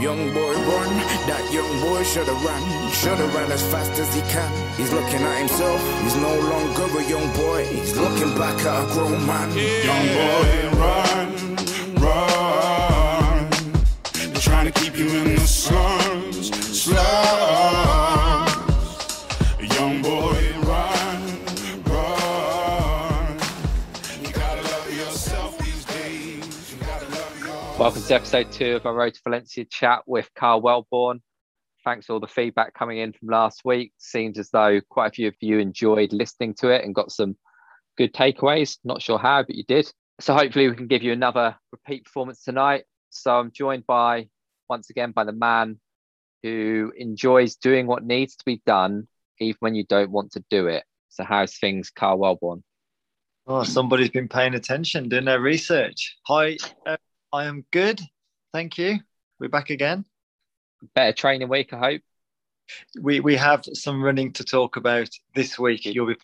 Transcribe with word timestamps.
Young 0.00 0.32
boy 0.32 0.54
run, 0.54 0.96
that 1.26 1.50
young 1.52 1.80
boy 1.80 2.04
shoulda 2.04 2.30
run, 2.30 2.62
shoulda 2.92 3.26
run 3.34 3.50
as 3.50 3.62
fast 3.68 3.98
as 3.98 4.14
he 4.14 4.20
can. 4.30 4.50
He's 4.76 4.92
looking 4.92 5.20
at 5.20 5.38
himself, 5.38 5.80
he's 6.02 6.14
no 6.14 6.38
longer 6.38 6.98
a 7.00 7.08
young 7.08 7.32
boy, 7.34 7.64
he's 7.64 7.96
looking 7.96 8.32
back 8.38 8.60
at 8.64 8.84
a 8.84 8.92
grown 8.92 9.26
man. 9.26 9.50
Young 9.58 10.06
boy, 10.14 10.78
run. 10.78 11.47
Welcome 27.88 28.02
to 28.02 28.14
episode 28.16 28.52
two 28.52 28.76
of 28.76 28.84
our 28.84 28.92
Road 28.92 29.14
to 29.14 29.20
Valencia 29.24 29.64
chat 29.64 30.02
with 30.04 30.28
Karl 30.34 30.60
Wellborn. 30.60 31.22
Thanks 31.86 32.04
for 32.04 32.12
all 32.12 32.20
the 32.20 32.26
feedback 32.26 32.74
coming 32.74 32.98
in 32.98 33.14
from 33.14 33.28
last 33.28 33.62
week. 33.64 33.94
Seems 33.96 34.38
as 34.38 34.50
though 34.50 34.82
quite 34.90 35.06
a 35.06 35.14
few 35.14 35.28
of 35.28 35.34
you 35.40 35.58
enjoyed 35.58 36.12
listening 36.12 36.52
to 36.58 36.68
it 36.68 36.84
and 36.84 36.94
got 36.94 37.10
some 37.10 37.34
good 37.96 38.12
takeaways. 38.12 38.76
Not 38.84 39.00
sure 39.00 39.16
how, 39.16 39.42
but 39.42 39.54
you 39.54 39.64
did. 39.64 39.90
So 40.20 40.34
hopefully 40.34 40.68
we 40.68 40.76
can 40.76 40.86
give 40.86 41.02
you 41.02 41.14
another 41.14 41.56
repeat 41.72 42.04
performance 42.04 42.44
tonight. 42.44 42.84
So 43.08 43.34
I'm 43.34 43.52
joined 43.52 43.86
by, 43.86 44.28
once 44.68 44.90
again, 44.90 45.12
by 45.12 45.24
the 45.24 45.32
man 45.32 45.80
who 46.42 46.92
enjoys 46.94 47.56
doing 47.56 47.86
what 47.86 48.04
needs 48.04 48.36
to 48.36 48.44
be 48.44 48.60
done, 48.66 49.08
even 49.40 49.56
when 49.60 49.74
you 49.74 49.84
don't 49.84 50.10
want 50.10 50.32
to 50.32 50.44
do 50.50 50.66
it. 50.66 50.84
So 51.08 51.24
how's 51.24 51.56
things, 51.56 51.88
Karl 51.88 52.18
Wellborn? 52.18 52.62
Oh, 53.46 53.62
somebody's 53.62 54.10
been 54.10 54.28
paying 54.28 54.52
attention, 54.52 55.08
doing 55.08 55.24
their 55.24 55.40
research. 55.40 56.18
Hi, 56.26 56.58
uh, 56.84 56.98
I 57.32 57.44
am 57.44 57.64
good. 57.70 58.00
Thank 58.52 58.78
you. 58.78 59.00
We're 59.38 59.48
back 59.48 59.70
again. 59.70 60.04
Better 60.94 61.12
training 61.12 61.48
week, 61.48 61.72
I 61.72 61.78
hope. 61.78 62.02
We 63.00 63.20
we 63.20 63.36
have 63.36 63.64
some 63.72 64.02
running 64.02 64.32
to 64.34 64.44
talk 64.44 64.76
about 64.76 65.08
this 65.34 65.58
week. 65.58 65.84
You'll 65.84 66.06
be 66.06 66.16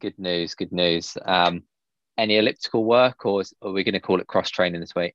Good 0.00 0.18
news, 0.18 0.54
good 0.56 0.72
news. 0.72 1.16
Um, 1.24 1.62
any 2.18 2.36
elliptical 2.36 2.84
work, 2.84 3.24
or 3.24 3.40
is, 3.40 3.54
are 3.62 3.70
we 3.70 3.84
going 3.84 3.94
to 3.94 4.00
call 4.00 4.20
it 4.20 4.26
cross 4.26 4.50
training 4.50 4.80
this 4.80 4.96
week? 4.96 5.14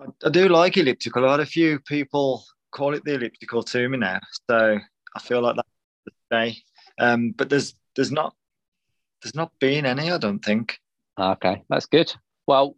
I 0.00 0.30
do 0.30 0.48
like 0.48 0.76
elliptical. 0.76 1.28
I 1.28 1.30
had 1.30 1.40
a 1.40 1.46
few 1.46 1.78
people 1.78 2.44
call 2.72 2.92
it 2.94 3.04
the 3.04 3.14
elliptical 3.14 3.62
to 3.62 3.88
me 3.88 3.98
now, 3.98 4.18
so 4.50 4.78
I 5.14 5.20
feel 5.20 5.42
like 5.42 5.56
that's 5.56 6.16
today. 6.28 6.56
Um, 6.98 7.30
but 7.30 7.48
there's 7.48 7.74
there's 7.94 8.10
not 8.10 8.34
there's 9.22 9.36
not 9.36 9.52
been 9.60 9.86
any. 9.86 10.10
I 10.10 10.18
don't 10.18 10.44
think. 10.44 10.78
Okay, 11.16 11.62
that's 11.68 11.86
good. 11.86 12.12
Well, 12.48 12.76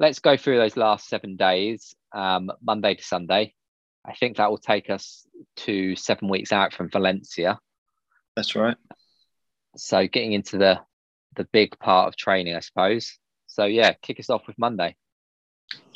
let's 0.00 0.18
go 0.18 0.36
through 0.36 0.56
those 0.56 0.78
last 0.78 1.08
seven 1.08 1.36
days, 1.36 1.94
um, 2.12 2.50
Monday 2.62 2.94
to 2.94 3.02
Sunday. 3.02 3.54
I 4.04 4.14
think 4.14 4.38
that 4.38 4.50
will 4.50 4.58
take 4.58 4.88
us 4.88 5.26
to 5.58 5.94
seven 5.94 6.28
weeks 6.28 6.52
out 6.52 6.72
from 6.72 6.88
Valencia. 6.88 7.60
That's 8.34 8.56
right. 8.56 8.78
So 9.76 10.08
getting 10.08 10.32
into 10.32 10.56
the 10.58 10.80
the 11.36 11.44
big 11.52 11.78
part 11.78 12.08
of 12.08 12.16
training, 12.16 12.56
I 12.56 12.60
suppose. 12.60 13.16
So 13.46 13.66
yeah, 13.66 13.92
kick 14.02 14.18
us 14.18 14.30
off 14.30 14.46
with 14.46 14.58
Monday. 14.58 14.96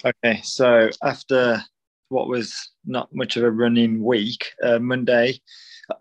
Okay, 0.04 0.40
so 0.42 0.90
after 1.02 1.62
what 2.10 2.28
was 2.28 2.70
not 2.84 3.08
much 3.12 3.36
of 3.36 3.42
a 3.42 3.50
running 3.50 4.04
week, 4.04 4.52
uh, 4.62 4.78
Monday, 4.78 5.40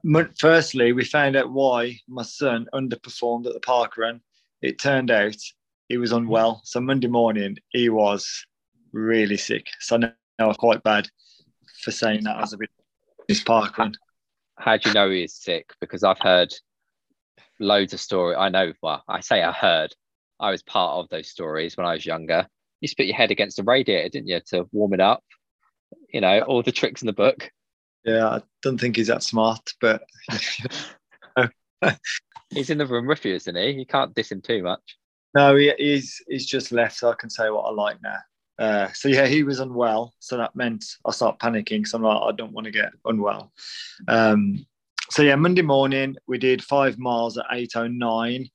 mon- 0.03 0.33
firstly, 0.37 0.91
we 0.91 1.05
found 1.05 1.35
out 1.35 1.51
why 1.51 1.97
my 2.07 2.21
son 2.21 2.67
underperformed 2.73 3.47
at 3.47 3.53
the 3.53 3.61
park 3.61 3.97
run. 3.97 4.19
It 4.61 4.77
turned 4.77 5.09
out 5.09 5.37
he 5.93 5.97
was 5.97 6.11
unwell. 6.11 6.59
So 6.63 6.81
Monday 6.81 7.07
morning, 7.07 7.57
he 7.69 7.87
was 7.87 8.47
really 8.93 9.37
sick. 9.37 9.67
So 9.79 9.97
I 9.97 9.99
know 9.99 10.11
I'm 10.39 10.55
quite 10.55 10.81
bad 10.81 11.07
for 11.83 11.91
saying 11.91 12.23
that 12.23 12.41
as 12.41 12.51
a 12.51 12.57
bit 12.57 12.71
his 13.27 13.41
park 13.41 13.77
run. 13.77 13.93
How 14.57 14.77
do 14.77 14.89
you 14.89 14.93
know 14.95 15.11
he 15.11 15.23
is 15.23 15.35
sick? 15.35 15.69
Because 15.79 16.03
I've 16.03 16.17
heard 16.17 16.51
loads 17.59 17.93
of 17.93 17.99
story. 17.99 18.35
I 18.35 18.49
know. 18.49 18.73
Well, 18.81 19.03
I 19.07 19.19
say 19.19 19.43
I 19.43 19.51
heard. 19.51 19.93
I 20.39 20.49
was 20.49 20.63
part 20.63 20.95
of 20.95 21.09
those 21.09 21.29
stories 21.29 21.77
when 21.77 21.85
I 21.85 21.93
was 21.93 22.07
younger. 22.07 22.47
You 22.81 22.87
spit 22.87 23.05
your 23.05 23.15
head 23.15 23.29
against 23.29 23.57
the 23.57 23.63
radiator, 23.63 24.09
didn't 24.09 24.29
you, 24.29 24.39
to 24.47 24.67
warm 24.71 24.95
it 24.95 24.99
up? 24.99 25.23
You 26.11 26.21
know, 26.21 26.39
all 26.39 26.63
the 26.63 26.71
tricks 26.71 27.03
in 27.03 27.05
the 27.05 27.13
book. 27.13 27.51
Yeah, 28.03 28.27
I 28.27 28.41
don't 28.63 28.79
think 28.79 28.95
he's 28.95 29.07
that 29.07 29.21
smart, 29.21 29.73
but 29.79 30.03
He's 32.49 32.71
in 32.71 32.79
the 32.79 32.87
room 32.87 33.05
with 33.05 33.23
you, 33.25 33.35
isn't 33.35 33.55
he? 33.55 33.69
You 33.71 33.85
can't 33.85 34.15
diss 34.15 34.31
him 34.31 34.41
too 34.41 34.63
much. 34.63 34.97
No, 35.35 35.55
he, 35.55 35.73
he's 35.77 36.21
he's 36.27 36.45
just 36.45 36.71
left, 36.71 36.97
so 36.97 37.09
I 37.09 37.15
can 37.15 37.29
say 37.29 37.49
what 37.49 37.63
I 37.63 37.71
like 37.71 37.97
now. 38.01 38.17
Uh, 38.59 38.91
so 38.93 39.09
yeah, 39.09 39.25
he 39.25 39.43
was 39.43 39.59
unwell, 39.59 40.13
so 40.19 40.37
that 40.37 40.55
meant 40.55 40.85
I 41.05 41.11
start 41.11 41.39
panicking. 41.39 41.79
because 41.79 41.93
I'm 41.93 42.03
like, 42.03 42.21
I 42.21 42.31
don't 42.31 42.53
want 42.53 42.65
to 42.65 42.71
get 42.71 42.91
unwell. 43.05 43.51
Um, 44.07 44.65
so 45.09 45.23
yeah, 45.23 45.35
Monday 45.35 45.63
morning 45.63 46.15
we 46.27 46.37
did 46.37 46.63
five 46.63 46.99
miles 46.99 47.37
at 47.37 47.45
8:09. 47.51 48.49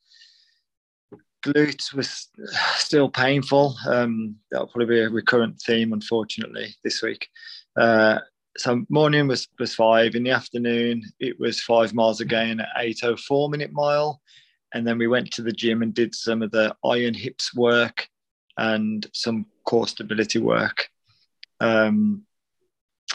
Glute 1.44 1.94
was 1.94 2.28
still 2.76 3.08
painful. 3.08 3.76
Um, 3.88 4.36
that'll 4.50 4.68
probably 4.68 4.86
be 4.86 5.00
a 5.00 5.10
recurrent 5.10 5.60
theme, 5.60 5.92
unfortunately, 5.92 6.74
this 6.84 7.02
week. 7.02 7.28
Uh, 7.76 8.20
so 8.56 8.84
morning 8.88 9.26
was 9.26 9.48
was 9.58 9.74
five. 9.74 10.14
In 10.14 10.22
the 10.22 10.30
afternoon, 10.30 11.02
it 11.18 11.40
was 11.40 11.60
five 11.60 11.92
miles 11.92 12.20
again 12.20 12.60
at 12.60 12.68
8:04 12.78 13.50
minute 13.50 13.72
mile 13.72 14.20
and 14.74 14.86
then 14.86 14.98
we 14.98 15.06
went 15.06 15.30
to 15.32 15.42
the 15.42 15.52
gym 15.52 15.82
and 15.82 15.94
did 15.94 16.14
some 16.14 16.42
of 16.42 16.50
the 16.50 16.74
iron 16.84 17.14
hips 17.14 17.54
work 17.54 18.08
and 18.56 19.06
some 19.14 19.46
core 19.64 19.86
stability 19.88 20.38
work. 20.38 20.88
Um, 21.60 22.24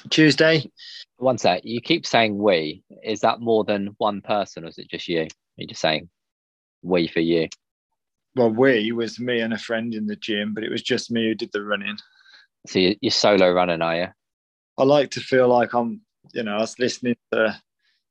Tuesday, 0.10 0.70
One 1.18 1.38
sec. 1.38 1.62
You 1.64 1.80
keep 1.80 2.06
saying 2.06 2.38
we. 2.38 2.84
Is 3.04 3.22
that 3.22 3.40
more 3.40 3.64
than 3.64 3.96
one 3.98 4.22
person, 4.22 4.66
or 4.66 4.68
is 4.68 4.78
it 4.78 4.90
just 4.90 5.08
you? 5.08 5.28
You're 5.56 5.68
just 5.70 5.82
saying 5.82 6.10
we 6.82 7.08
for 7.08 7.20
you. 7.22 7.48
well, 8.36 8.50
we 8.50 8.92
was 8.92 9.20
me 9.20 9.40
and 9.42 9.54
a 9.54 9.58
friend 9.58 9.94
in 9.94 10.08
the 10.08 10.16
gym, 10.16 10.54
but 10.54 10.64
it 10.64 10.72
was 10.72 10.82
just 10.82 11.12
me 11.12 11.28
who 11.28 11.36
did 11.36 11.52
the 11.54 11.64
running. 11.64 11.96
So 12.68 12.80
you- 12.80 12.98
you're 13.02 13.12
solo 13.12 13.52
running, 13.52 13.82
are 13.82 13.96
you? 13.96 14.08
I 14.78 14.84
like 14.84 15.12
to 15.12 15.20
feel 15.22 15.48
like 15.48 15.74
I'm, 15.74 16.02
you 16.34 16.42
know, 16.44 16.56
I 16.56 16.62
was 16.62 16.80
listening 16.80 17.16
to 17.32 17.62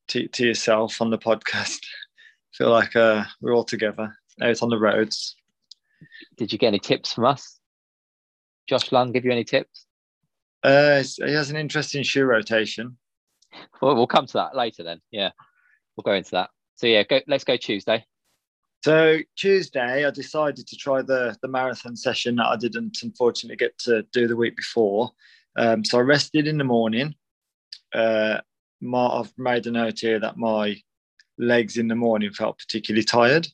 to, 0.09 0.29
to 0.29 0.47
yourself 0.47 1.01
on 1.01 1.11
the 1.11 1.19
podcast. 1.19 1.81
feel 2.55 2.71
like 2.71 2.95
uh, 2.97 3.25
we're 3.41 3.55
all 3.55 3.65
together 3.65 4.17
out 4.41 4.63
on 4.63 4.69
the 4.69 4.79
roads. 4.79 5.37
Did 6.37 6.53
you 6.53 6.59
get 6.59 6.69
any 6.69 6.79
tips 6.79 7.13
from 7.13 7.25
us? 7.25 7.59
Josh 8.69 8.93
Lund 8.93 9.13
give 9.13 9.25
you 9.25 9.33
any 9.33 9.45
tips? 9.45 9.87
Uh, 10.63 11.03
he 11.03 11.33
has 11.33 11.51
an 11.51 11.57
interesting 11.57 12.03
shoe 12.03 12.25
rotation. 12.25 12.97
Well, 13.81 13.95
we'll 13.95 14.07
come 14.07 14.27
to 14.27 14.33
that 14.35 14.57
later 14.57 14.83
then. 14.83 15.01
Yeah, 15.11 15.31
we'll 15.97 16.03
go 16.03 16.13
into 16.13 16.31
that. 16.33 16.51
So 16.77 16.87
yeah, 16.87 17.03
go, 17.03 17.21
let's 17.27 17.45
go 17.45 17.57
Tuesday. 17.57 18.05
So 18.85 19.19
Tuesday, 19.37 20.05
I 20.05 20.11
decided 20.11 20.67
to 20.67 20.77
try 20.77 21.03
the 21.03 21.37
the 21.43 21.49
marathon 21.49 21.97
session 21.97 22.37
that 22.37 22.47
I 22.47 22.57
didn't 22.57 22.99
unfortunately 23.03 23.57
get 23.57 23.77
to 23.81 24.03
do 24.13 24.27
the 24.27 24.37
week 24.37 24.57
before. 24.57 25.11
Um, 25.57 25.85
so 25.85 25.99
I 25.99 26.03
rested 26.03 26.49
in 26.49 26.59
the 26.59 26.65
morning. 26.65 27.15
Uh, 27.95 28.39
my, 28.81 29.07
I've 29.07 29.33
made 29.37 29.67
a 29.67 29.71
note 29.71 30.01
here 30.01 30.19
that 30.19 30.37
my 30.37 30.77
legs 31.39 31.77
in 31.77 31.89
the 31.89 31.95
morning 31.95 32.33
felt 32.33 32.59
particularly 32.59 33.05
tired, 33.05 33.49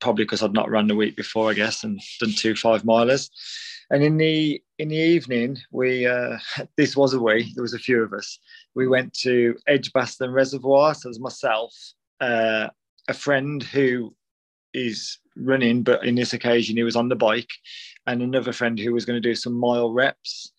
probably 0.00 0.24
because 0.24 0.42
I'd 0.42 0.52
not 0.52 0.70
run 0.70 0.86
the 0.86 0.96
week 0.96 1.16
before, 1.16 1.50
I 1.50 1.54
guess, 1.54 1.84
and 1.84 2.00
done 2.18 2.32
two 2.32 2.54
five 2.54 2.82
milers. 2.82 3.30
And 3.90 4.02
in 4.04 4.16
the 4.16 4.62
in 4.78 4.88
the 4.88 4.96
evening, 4.96 5.58
we 5.70 6.06
uh, 6.06 6.38
this 6.76 6.96
was 6.96 7.14
a 7.14 7.20
we. 7.20 7.52
There 7.54 7.62
was 7.62 7.74
a 7.74 7.78
few 7.78 8.02
of 8.02 8.12
us. 8.12 8.38
We 8.74 8.86
went 8.86 9.12
to 9.20 9.56
Edgbaston 9.66 10.30
Reservoir. 10.30 10.94
So 10.94 11.08
was 11.08 11.20
myself, 11.20 11.74
uh, 12.20 12.68
a 13.08 13.14
friend 13.14 13.62
who 13.62 14.14
is 14.72 15.18
running, 15.36 15.82
but 15.82 16.04
in 16.04 16.14
this 16.14 16.32
occasion 16.32 16.76
he 16.76 16.82
was 16.82 16.96
on 16.96 17.08
the 17.08 17.16
bike, 17.16 17.50
and 18.06 18.22
another 18.22 18.52
friend 18.52 18.78
who 18.78 18.92
was 18.92 19.04
going 19.04 19.20
to 19.20 19.28
do 19.28 19.34
some 19.34 19.54
mile 19.54 19.92
reps. 19.92 20.52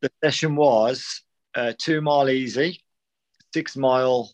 The 0.00 0.10
session 0.22 0.56
was 0.56 1.22
uh, 1.54 1.72
two 1.78 2.00
mile 2.00 2.28
easy, 2.28 2.80
six 3.54 3.76
mile 3.76 4.32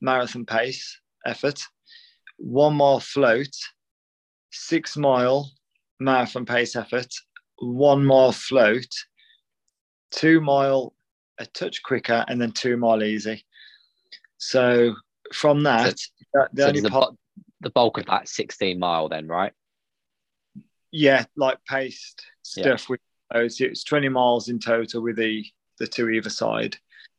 marathon 0.00 0.44
pace 0.44 1.00
effort, 1.26 1.60
one 2.36 2.74
mile 2.74 3.00
float, 3.00 3.54
six 4.50 4.96
mile 4.96 5.50
marathon 6.00 6.46
pace 6.46 6.76
effort, 6.76 7.12
one 7.58 8.04
mile 8.04 8.32
float, 8.32 8.92
two 10.10 10.40
mile 10.40 10.94
a 11.38 11.46
touch 11.46 11.82
quicker, 11.82 12.24
and 12.28 12.40
then 12.40 12.52
two 12.52 12.76
mile 12.76 13.02
easy. 13.02 13.44
So 14.38 14.94
from 15.32 15.62
that, 15.64 15.96
that 16.34 16.48
the 16.52 16.62
so 16.62 16.68
only 16.68 16.82
part, 16.82 17.14
the 17.60 17.70
bulk 17.70 17.98
of 17.98 18.06
that 18.06 18.28
16 18.28 18.78
mile 18.78 19.08
then, 19.08 19.26
right? 19.26 19.52
yeah, 20.90 21.24
like 21.36 21.58
paced 21.64 22.24
Yeah. 22.56 22.62
stuff 22.76 22.88
with 22.88 23.00
those. 23.32 23.60
It's 23.60 23.84
20 23.84 24.08
miles 24.08 24.48
in 24.48 24.58
total 24.58 25.02
with 25.02 25.16
the 25.16 25.44
the 25.78 25.86
two 25.86 26.08
either 26.08 26.30
side. 26.30 26.76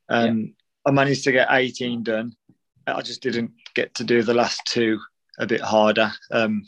Um, 0.09 0.53
I 0.85 0.91
managed 0.91 1.23
to 1.25 1.31
get 1.31 1.47
18 1.51 2.03
done. 2.03 2.35
I 2.95 3.01
just 3.01 3.21
didn't 3.21 3.51
get 3.75 3.93
to 3.95 4.03
do 4.03 4.23
the 4.23 4.33
last 4.33 4.61
two 4.65 4.99
a 5.39 5.47
bit 5.47 5.61
harder. 5.61 6.11
Um, 6.31 6.63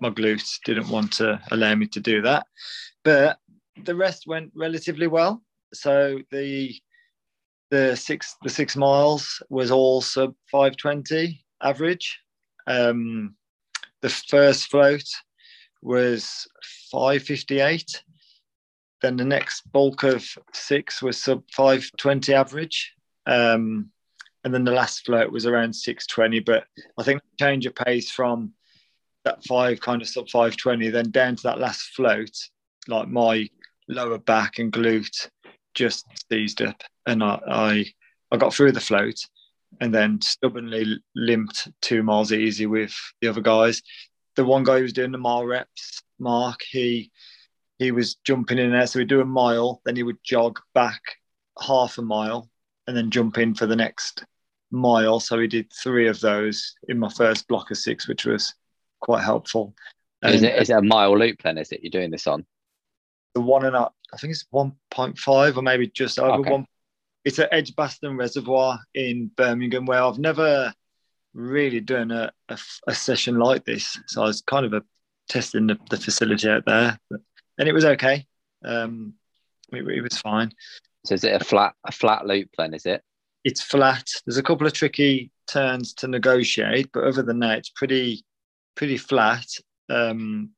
my 0.00 0.10
glutes 0.10 0.58
didn't 0.64 0.88
want 0.88 1.12
to 1.14 1.40
allow 1.50 1.74
me 1.74 1.86
to 1.88 2.00
do 2.00 2.22
that. 2.22 2.46
But 3.02 3.38
the 3.84 3.94
rest 3.94 4.26
went 4.26 4.52
relatively 4.54 5.06
well. 5.06 5.42
So 5.72 6.20
the 6.30 6.74
the 7.70 7.96
six 7.96 8.36
the 8.42 8.50
six 8.50 8.76
miles 8.76 9.42
was 9.50 9.70
all 9.70 10.00
sub 10.00 10.34
520 10.50 11.44
average. 11.62 12.20
Um, 12.66 13.34
the 14.00 14.08
first 14.08 14.70
float 14.70 15.04
was 15.82 16.46
558. 16.92 18.02
Then 19.02 19.16
the 19.16 19.24
next 19.24 19.70
bulk 19.72 20.02
of 20.02 20.26
six 20.52 21.02
was 21.02 21.20
sub 21.20 21.42
520 21.52 22.32
average. 22.32 22.94
Um, 23.26 23.90
and 24.44 24.52
then 24.52 24.64
the 24.64 24.70
last 24.70 25.06
float 25.06 25.32
was 25.32 25.46
around 25.46 25.74
620. 25.74 26.40
But 26.40 26.64
I 26.98 27.02
think 27.02 27.22
change 27.40 27.66
of 27.66 27.74
pace 27.74 28.10
from 28.10 28.52
that 29.24 29.42
five 29.44 29.80
kind 29.80 30.02
of 30.02 30.08
sub 30.08 30.28
520, 30.28 30.90
then 30.90 31.10
down 31.10 31.36
to 31.36 31.42
that 31.44 31.58
last 31.58 31.94
float, 31.94 32.36
like 32.86 33.08
my 33.08 33.48
lower 33.88 34.18
back 34.18 34.58
and 34.58 34.72
glute 34.72 35.28
just 35.72 36.06
seized 36.30 36.60
up. 36.60 36.82
And 37.06 37.22
I, 37.22 37.40
I, 37.48 37.86
I 38.30 38.36
got 38.36 38.52
through 38.52 38.72
the 38.72 38.80
float 38.80 39.16
and 39.80 39.94
then 39.94 40.20
stubbornly 40.20 41.00
limped 41.16 41.68
two 41.80 42.02
miles 42.02 42.32
easy 42.32 42.66
with 42.66 42.94
the 43.20 43.28
other 43.28 43.40
guys. 43.40 43.82
The 44.36 44.44
one 44.44 44.62
guy 44.62 44.76
who 44.76 44.82
was 44.82 44.92
doing 44.92 45.12
the 45.12 45.18
mile 45.18 45.46
reps, 45.46 46.02
Mark, 46.18 46.60
he 46.68 47.10
he 47.78 47.90
was 47.90 48.14
jumping 48.24 48.58
in 48.58 48.70
there. 48.70 48.86
So 48.86 49.00
he'd 49.00 49.08
do 49.08 49.20
a 49.20 49.24
mile, 49.24 49.80
then 49.84 49.96
he 49.96 50.04
would 50.04 50.22
jog 50.22 50.60
back 50.74 51.00
half 51.60 51.98
a 51.98 52.02
mile 52.02 52.48
and 52.86 52.96
then 52.96 53.10
jump 53.10 53.36
in 53.38 53.54
for 53.54 53.66
the 53.66 53.74
next 53.74 54.24
mile. 54.74 55.20
So 55.20 55.38
he 55.38 55.46
did 55.46 55.72
three 55.72 56.08
of 56.08 56.20
those 56.20 56.74
in 56.88 56.98
my 56.98 57.08
first 57.08 57.48
block 57.48 57.70
of 57.70 57.78
six, 57.78 58.06
which 58.08 58.26
was 58.26 58.54
quite 59.00 59.22
helpful. 59.22 59.74
Is 60.22 60.42
it 60.42 60.54
is 60.54 60.70
it 60.70 60.76
a 60.76 60.82
mile 60.82 61.18
loop 61.18 61.42
then? 61.42 61.58
Is 61.58 61.70
it 61.72 61.80
you're 61.82 61.90
doing 61.90 62.10
this 62.10 62.26
on? 62.26 62.44
The 63.34 63.40
one 63.40 63.64
and 63.64 63.76
a, 63.76 63.90
I 64.12 64.16
think 64.16 64.30
it's 64.30 64.46
one 64.50 64.72
point 64.90 65.18
five 65.18 65.56
or 65.56 65.62
maybe 65.62 65.88
just 65.88 66.18
over 66.18 66.40
Okay. 66.40 66.50
one. 66.50 66.66
It's 67.24 67.38
at 67.38 67.52
Edgbaston 67.52 68.16
Reservoir 68.16 68.78
in 68.94 69.30
Birmingham, 69.36 69.86
where 69.86 70.02
I've 70.02 70.18
never 70.18 70.72
really 71.32 71.80
done 71.80 72.10
a, 72.10 72.30
a, 72.48 72.58
a 72.86 72.94
session 72.94 73.38
like 73.38 73.64
this. 73.64 73.98
So 74.06 74.22
I 74.22 74.26
was 74.26 74.42
kind 74.42 74.66
of 74.66 74.72
a, 74.72 74.82
testing 75.28 75.66
the, 75.66 75.78
the 75.88 75.96
facility 75.96 76.48
out 76.48 76.64
there, 76.66 76.98
but, 77.10 77.20
and 77.58 77.66
it 77.66 77.72
was 77.72 77.84
okay. 77.84 78.26
Um, 78.62 79.14
it, 79.72 79.88
it 79.88 80.02
was 80.02 80.18
fine. 80.18 80.52
So 81.06 81.14
is 81.14 81.24
it 81.24 81.40
a 81.40 81.44
flat 81.44 81.74
a 81.84 81.92
flat 81.92 82.26
loop 82.26 82.50
then? 82.56 82.74
Is 82.74 82.86
it? 82.86 83.02
It's 83.44 83.62
flat. 83.62 84.08
There's 84.26 84.38
a 84.38 84.42
couple 84.42 84.66
of 84.66 84.72
tricky 84.72 85.30
turns 85.46 85.92
to 85.94 86.08
negotiate, 86.08 86.90
but 86.92 87.04
other 87.04 87.22
than 87.22 87.38
that, 87.40 87.58
it's 87.58 87.70
pretty 87.70 88.24
pretty 88.74 88.96
flat. 88.96 89.46
Um, 89.88 90.50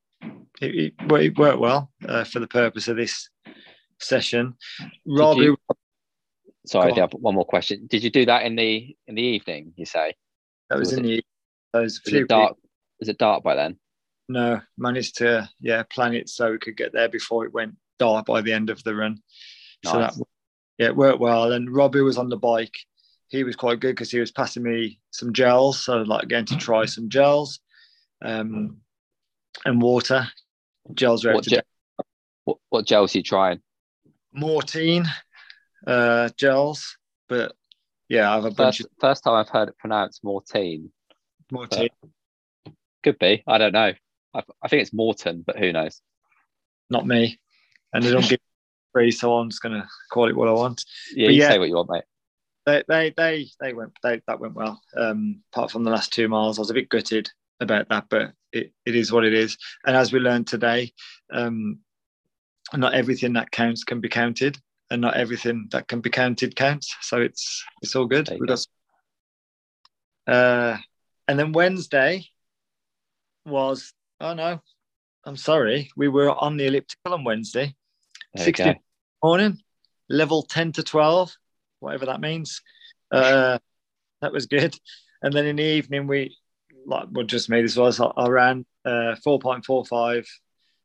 it, 0.61 0.93
it, 0.99 1.11
it 1.11 1.37
worked 1.37 1.59
well 1.59 1.91
uh, 2.07 2.23
for 2.23 2.39
the 2.39 2.47
purpose 2.47 2.87
of 2.87 2.95
this 2.97 3.29
session. 3.99 4.55
Robbie, 5.05 5.43
you- 5.45 5.57
Sorry, 6.65 6.91
I 6.91 6.99
have 6.99 7.13
one 7.13 7.35
more 7.35 7.45
question. 7.45 7.87
Did 7.87 8.03
you 8.03 8.09
do 8.09 8.25
that 8.25 8.43
in 8.43 8.55
the 8.57 8.95
in 9.07 9.15
the 9.15 9.21
evening? 9.21 9.73
You 9.77 9.85
say 9.85 10.15
that 10.69 10.77
was 10.77 10.89
was 10.89 10.97
in 10.97 11.03
the 11.03 11.23
those 11.71 11.93
is 11.93 12.01
few 12.05 12.21
it 12.23 12.27
dark? 12.27 12.57
Is 12.99 13.07
it 13.07 13.17
dark 13.17 13.41
by 13.43 13.55
then? 13.55 13.77
No, 14.27 14.59
managed 14.77 15.17
to 15.19 15.49
yeah 15.61 15.83
plan 15.83 16.13
it 16.13 16.27
so 16.27 16.51
we 16.51 16.57
could 16.57 16.75
get 16.75 16.91
there 16.91 17.07
before 17.07 17.45
it 17.45 17.53
went 17.53 17.75
dark 17.99 18.25
by 18.25 18.41
the 18.41 18.51
end 18.51 18.69
of 18.69 18.83
the 18.83 18.93
run. 18.95 19.21
So 19.85 19.93
that 19.93 20.17
Nice. 20.17 20.21
Yeah, 20.77 20.87
it 20.87 20.95
worked 20.95 21.19
well. 21.19 21.51
And 21.51 21.73
Robbie 21.73 22.01
was 22.01 22.17
on 22.17 22.29
the 22.29 22.37
bike. 22.37 22.75
He 23.29 23.43
was 23.43 23.55
quite 23.55 23.79
good 23.79 23.95
because 23.95 24.11
he 24.11 24.19
was 24.19 24.31
passing 24.31 24.63
me 24.63 24.99
some 25.11 25.33
gels. 25.33 25.83
So 25.83 25.97
like 25.97 26.27
getting 26.27 26.45
to 26.45 26.57
try 26.57 26.85
some 26.85 27.09
gels, 27.09 27.59
um, 28.21 28.77
and 29.65 29.81
water. 29.81 30.27
Gels 30.93 31.25
are 31.25 31.33
What, 31.33 31.43
ge- 31.43 31.59
what 32.45 32.57
what 32.69 32.85
gels 32.85 33.13
are 33.13 33.17
you 33.17 33.23
trying? 33.23 33.59
Mortine 34.31 35.05
uh, 35.85 36.29
gels, 36.37 36.97
but 37.27 37.53
yeah, 38.07 38.31
I 38.31 38.35
have 38.35 38.45
a 38.45 38.51
bunch 38.51 38.77
First 38.77 38.89
of 38.89 38.91
first 38.99 39.23
time 39.23 39.33
I've 39.33 39.49
heard 39.49 39.69
it 39.69 39.77
pronounced 39.77 40.23
Mortine. 40.23 40.91
Mortine. 41.51 41.89
Could 43.03 43.19
be. 43.19 43.43
I 43.47 43.57
don't 43.57 43.73
know. 43.73 43.93
I, 44.33 44.43
I 44.61 44.67
think 44.67 44.81
it's 44.81 44.93
Morton, 44.93 45.43
but 45.45 45.57
who 45.57 45.73
knows? 45.73 46.01
Not 46.89 47.05
me, 47.05 47.39
and 47.93 48.03
they 48.03 48.11
don't 48.11 48.27
give 48.27 48.39
so 49.11 49.37
I'm 49.37 49.49
just 49.49 49.61
gonna 49.61 49.87
call 50.11 50.29
it 50.29 50.35
what 50.35 50.47
I 50.47 50.53
want. 50.53 50.83
Yeah, 51.15 51.27
But 51.27 51.33
you 51.35 51.41
yeah. 51.41 51.47
say 51.49 51.59
what 51.59 51.69
you 51.69 51.75
want, 51.75 51.89
mate. 51.89 52.03
they 52.65 52.83
they 52.87 53.13
they 53.15 53.47
they 53.59 53.73
went 53.73 53.91
they 54.03 54.21
that 54.27 54.39
went 54.39 54.55
well. 54.55 54.81
Um, 54.95 55.41
apart 55.53 55.71
from 55.71 55.83
the 55.83 55.91
last 55.91 56.11
two 56.13 56.27
miles, 56.27 56.57
I 56.57 56.61
was 56.61 56.69
a 56.69 56.73
bit 56.73 56.89
gutted 56.89 57.29
about 57.59 57.89
that, 57.89 58.05
but 58.09 58.33
it, 58.51 58.71
it 58.85 58.95
is 58.95 59.11
what 59.11 59.25
it 59.25 59.33
is. 59.33 59.57
And 59.85 59.95
as 59.95 60.11
we 60.13 60.19
learned 60.19 60.47
today, 60.47 60.91
um, 61.31 61.79
not 62.73 62.93
everything 62.93 63.33
that 63.33 63.51
counts 63.51 63.83
can 63.83 63.99
be 64.01 64.09
counted, 64.09 64.57
and 64.91 65.01
not 65.01 65.15
everything 65.15 65.67
that 65.71 65.87
can 65.87 66.01
be 66.01 66.09
counted 66.09 66.55
counts. 66.55 66.95
So 67.01 67.21
it's 67.21 67.63
it's 67.81 67.95
all 67.95 68.05
good. 68.05 68.29
We 68.29 68.39
go. 68.47 68.55
got- 68.55 68.67
uh, 70.27 70.77
and 71.29 71.39
then 71.39 71.53
Wednesday 71.53 72.25
was 73.45 73.93
oh 74.19 74.33
no, 74.33 74.59
I'm 75.25 75.37
sorry, 75.37 75.89
we 75.95 76.07
were 76.09 76.29
on 76.31 76.57
the 76.57 76.65
elliptical 76.67 77.13
on 77.13 77.23
Wednesday 77.23 77.75
There 78.33 78.43
you 78.47 78.53
60 78.53 78.63
go. 78.63 78.75
Morning, 79.23 79.59
level 80.09 80.43
10 80.43 80.73
to 80.73 80.83
12, 80.83 81.33
whatever 81.79 82.05
that 82.05 82.21
means. 82.21 82.61
Uh, 83.11 83.57
that 84.21 84.31
was 84.33 84.45
good. 84.45 84.77
And 85.21 85.33
then 85.33 85.45
in 85.45 85.55
the 85.55 85.63
evening, 85.63 86.07
we, 86.07 86.37
like, 86.85 87.07
well, 87.11 87.25
just 87.25 87.49
me, 87.49 87.61
this 87.61 87.75
was, 87.75 87.99
I, 87.99 88.07
I 88.17 88.27
ran 88.27 88.65
uh, 88.85 89.15
4.45 89.25 90.27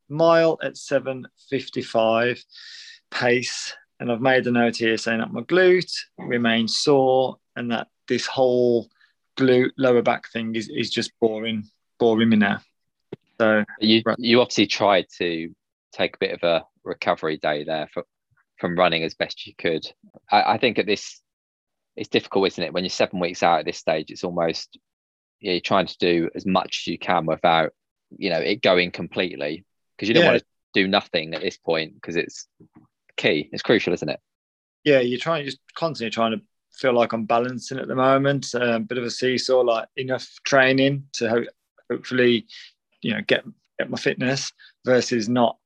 mile 0.08 0.58
at 0.62 0.74
7.55 0.74 2.44
pace. 3.10 3.74
And 4.00 4.10
I've 4.10 4.20
made 4.20 4.46
a 4.46 4.50
note 4.50 4.76
here 4.76 4.96
saying 4.96 5.20
that 5.20 5.32
my 5.32 5.42
glute 5.42 5.92
remains 6.18 6.78
sore 6.78 7.36
and 7.54 7.70
that 7.70 7.88
this 8.08 8.26
whole 8.26 8.88
glute 9.38 9.72
lower 9.78 10.02
back 10.02 10.30
thing 10.32 10.54
is, 10.56 10.68
is 10.68 10.90
just 10.90 11.12
boring, 11.20 11.64
boring 11.98 12.30
me 12.30 12.36
now. 12.36 12.60
So 13.40 13.64
You 13.80 14.02
Right. 14.04 14.16
you 14.18 14.40
obviously 14.40 14.66
tried 14.66 15.06
to 15.18 15.54
take 15.92 16.16
a 16.16 16.18
bit 16.18 16.32
of 16.32 16.42
a 16.42 16.64
recovery 16.84 17.36
day 17.36 17.64
there 17.64 17.88
for, 17.92 18.04
from 18.62 18.76
running 18.78 19.02
as 19.02 19.12
best 19.14 19.46
you 19.46 19.52
could. 19.58 19.84
I, 20.30 20.54
I 20.54 20.58
think 20.58 20.78
at 20.78 20.86
this 20.86 21.20
it's 21.96 22.08
difficult, 22.08 22.46
isn't 22.46 22.64
it? 22.64 22.72
When 22.72 22.84
you're 22.84 22.88
seven 22.90 23.18
weeks 23.20 23.42
out 23.42 23.58
at 23.58 23.66
this 23.66 23.76
stage, 23.76 24.10
it's 24.10 24.24
almost 24.24 24.78
yeah, 25.40 25.52
you're 25.52 25.60
trying 25.60 25.86
to 25.88 25.98
do 25.98 26.30
as 26.34 26.46
much 26.46 26.82
as 26.82 26.86
you 26.86 26.98
can 26.98 27.26
without 27.26 27.72
you 28.16 28.30
know 28.30 28.38
it 28.38 28.62
going 28.62 28.90
completely 28.92 29.64
because 29.96 30.08
you 30.08 30.14
don't 30.14 30.22
Yeah. 30.24 30.30
want 30.30 30.40
to 30.42 30.46
do 30.72 30.88
nothing 30.88 31.34
at 31.34 31.42
this 31.42 31.58
point 31.58 31.94
because 31.96 32.16
it's 32.16 32.46
key. 33.18 33.50
It's 33.52 33.62
crucial, 33.62 33.92
isn't 33.92 34.08
it? 34.08 34.20
yeah, 34.84 34.98
you're 35.00 35.18
trying, 35.18 35.44
just 35.44 35.58
constantly 35.76 36.10
trying 36.10 36.32
to 36.32 36.40
feel 36.72 36.92
like 36.92 37.12
I'm 37.12 37.24
balancing 37.24 37.78
at 37.78 37.86
the 37.88 37.94
moment. 37.94 38.52
A 38.54 38.80
bit 38.80 38.98
of 38.98 39.04
a 39.04 39.10
seesaw, 39.10 39.60
like 39.60 39.86
enough 39.96 40.28
training 40.44 41.04
to 41.14 41.28
ho- 41.28 41.44
hopefully, 41.90 42.46
you 43.00 43.12
know, 43.12 43.20
get 43.26 43.44
get 43.78 43.90
my 43.90 43.98
fitness 43.98 44.52
versus 44.84 45.28
not 45.28 45.56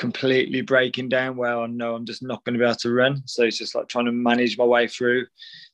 completely 0.00 0.62
breaking 0.62 1.10
down 1.10 1.36
where 1.36 1.58
I 1.58 1.66
know 1.66 1.94
I'm 1.94 2.06
just 2.06 2.22
not 2.22 2.42
going 2.44 2.54
to 2.54 2.58
be 2.58 2.64
able 2.64 2.74
to 2.74 2.90
run. 2.90 3.20
So 3.26 3.42
it's 3.42 3.58
just 3.58 3.74
like 3.74 3.86
trying 3.86 4.06
to 4.06 4.12
manage 4.12 4.56
my 4.56 4.64
way 4.64 4.88
through 4.88 5.26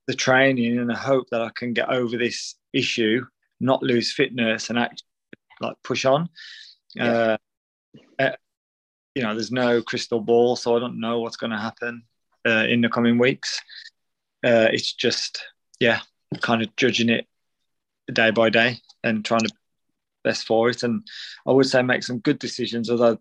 the 0.09 0.15
training 0.15 0.79
and 0.81 0.91
I 0.91 0.97
hope 0.97 1.29
that 1.31 1.43
I 1.43 1.51
can 1.55 1.73
get 1.73 1.91
over 1.91 2.19
this 2.19 2.57
issue, 2.73 3.25
not 3.61 3.85
lose 3.85 4.13
fitness 4.13 4.69
and 4.69 4.81
actually 4.81 5.07
like 5.61 5.77
push 5.85 6.05
on. 6.05 6.29
Yeah. 6.97 7.13
Uh, 7.13 7.37
uh, 8.19 8.37
you 9.15 9.23
know, 9.23 9.33
there's 9.33 9.53
no 9.53 9.81
crystal 9.81 10.21
ball, 10.21 10.57
so 10.57 10.77
I 10.77 10.81
don't 10.81 10.99
know 10.99 11.21
what's 11.21 11.37
going 11.37 11.53
to 11.53 11.59
happen 11.59 12.03
uh, 12.45 12.67
in 12.69 12.81
the 12.81 12.89
coming 12.89 13.19
weeks. 13.19 13.61
Uh, 14.45 14.67
it's 14.73 14.93
just, 14.93 15.41
yeah, 15.79 16.01
kind 16.41 16.63
of 16.63 16.75
judging 16.75 17.11
it 17.11 17.29
day 18.13 18.33
by 18.33 18.51
day 18.51 18.79
and 19.05 19.25
trying 19.25 19.47
to 19.47 19.55
best 20.25 20.49
for 20.49 20.69
it. 20.69 20.83
And 20.83 21.07
I 21.47 21.53
would 21.53 21.67
say 21.67 21.81
make 21.83 22.03
some 22.03 22.19
good 22.19 22.41
decisions, 22.41 22.91
although 22.91 23.19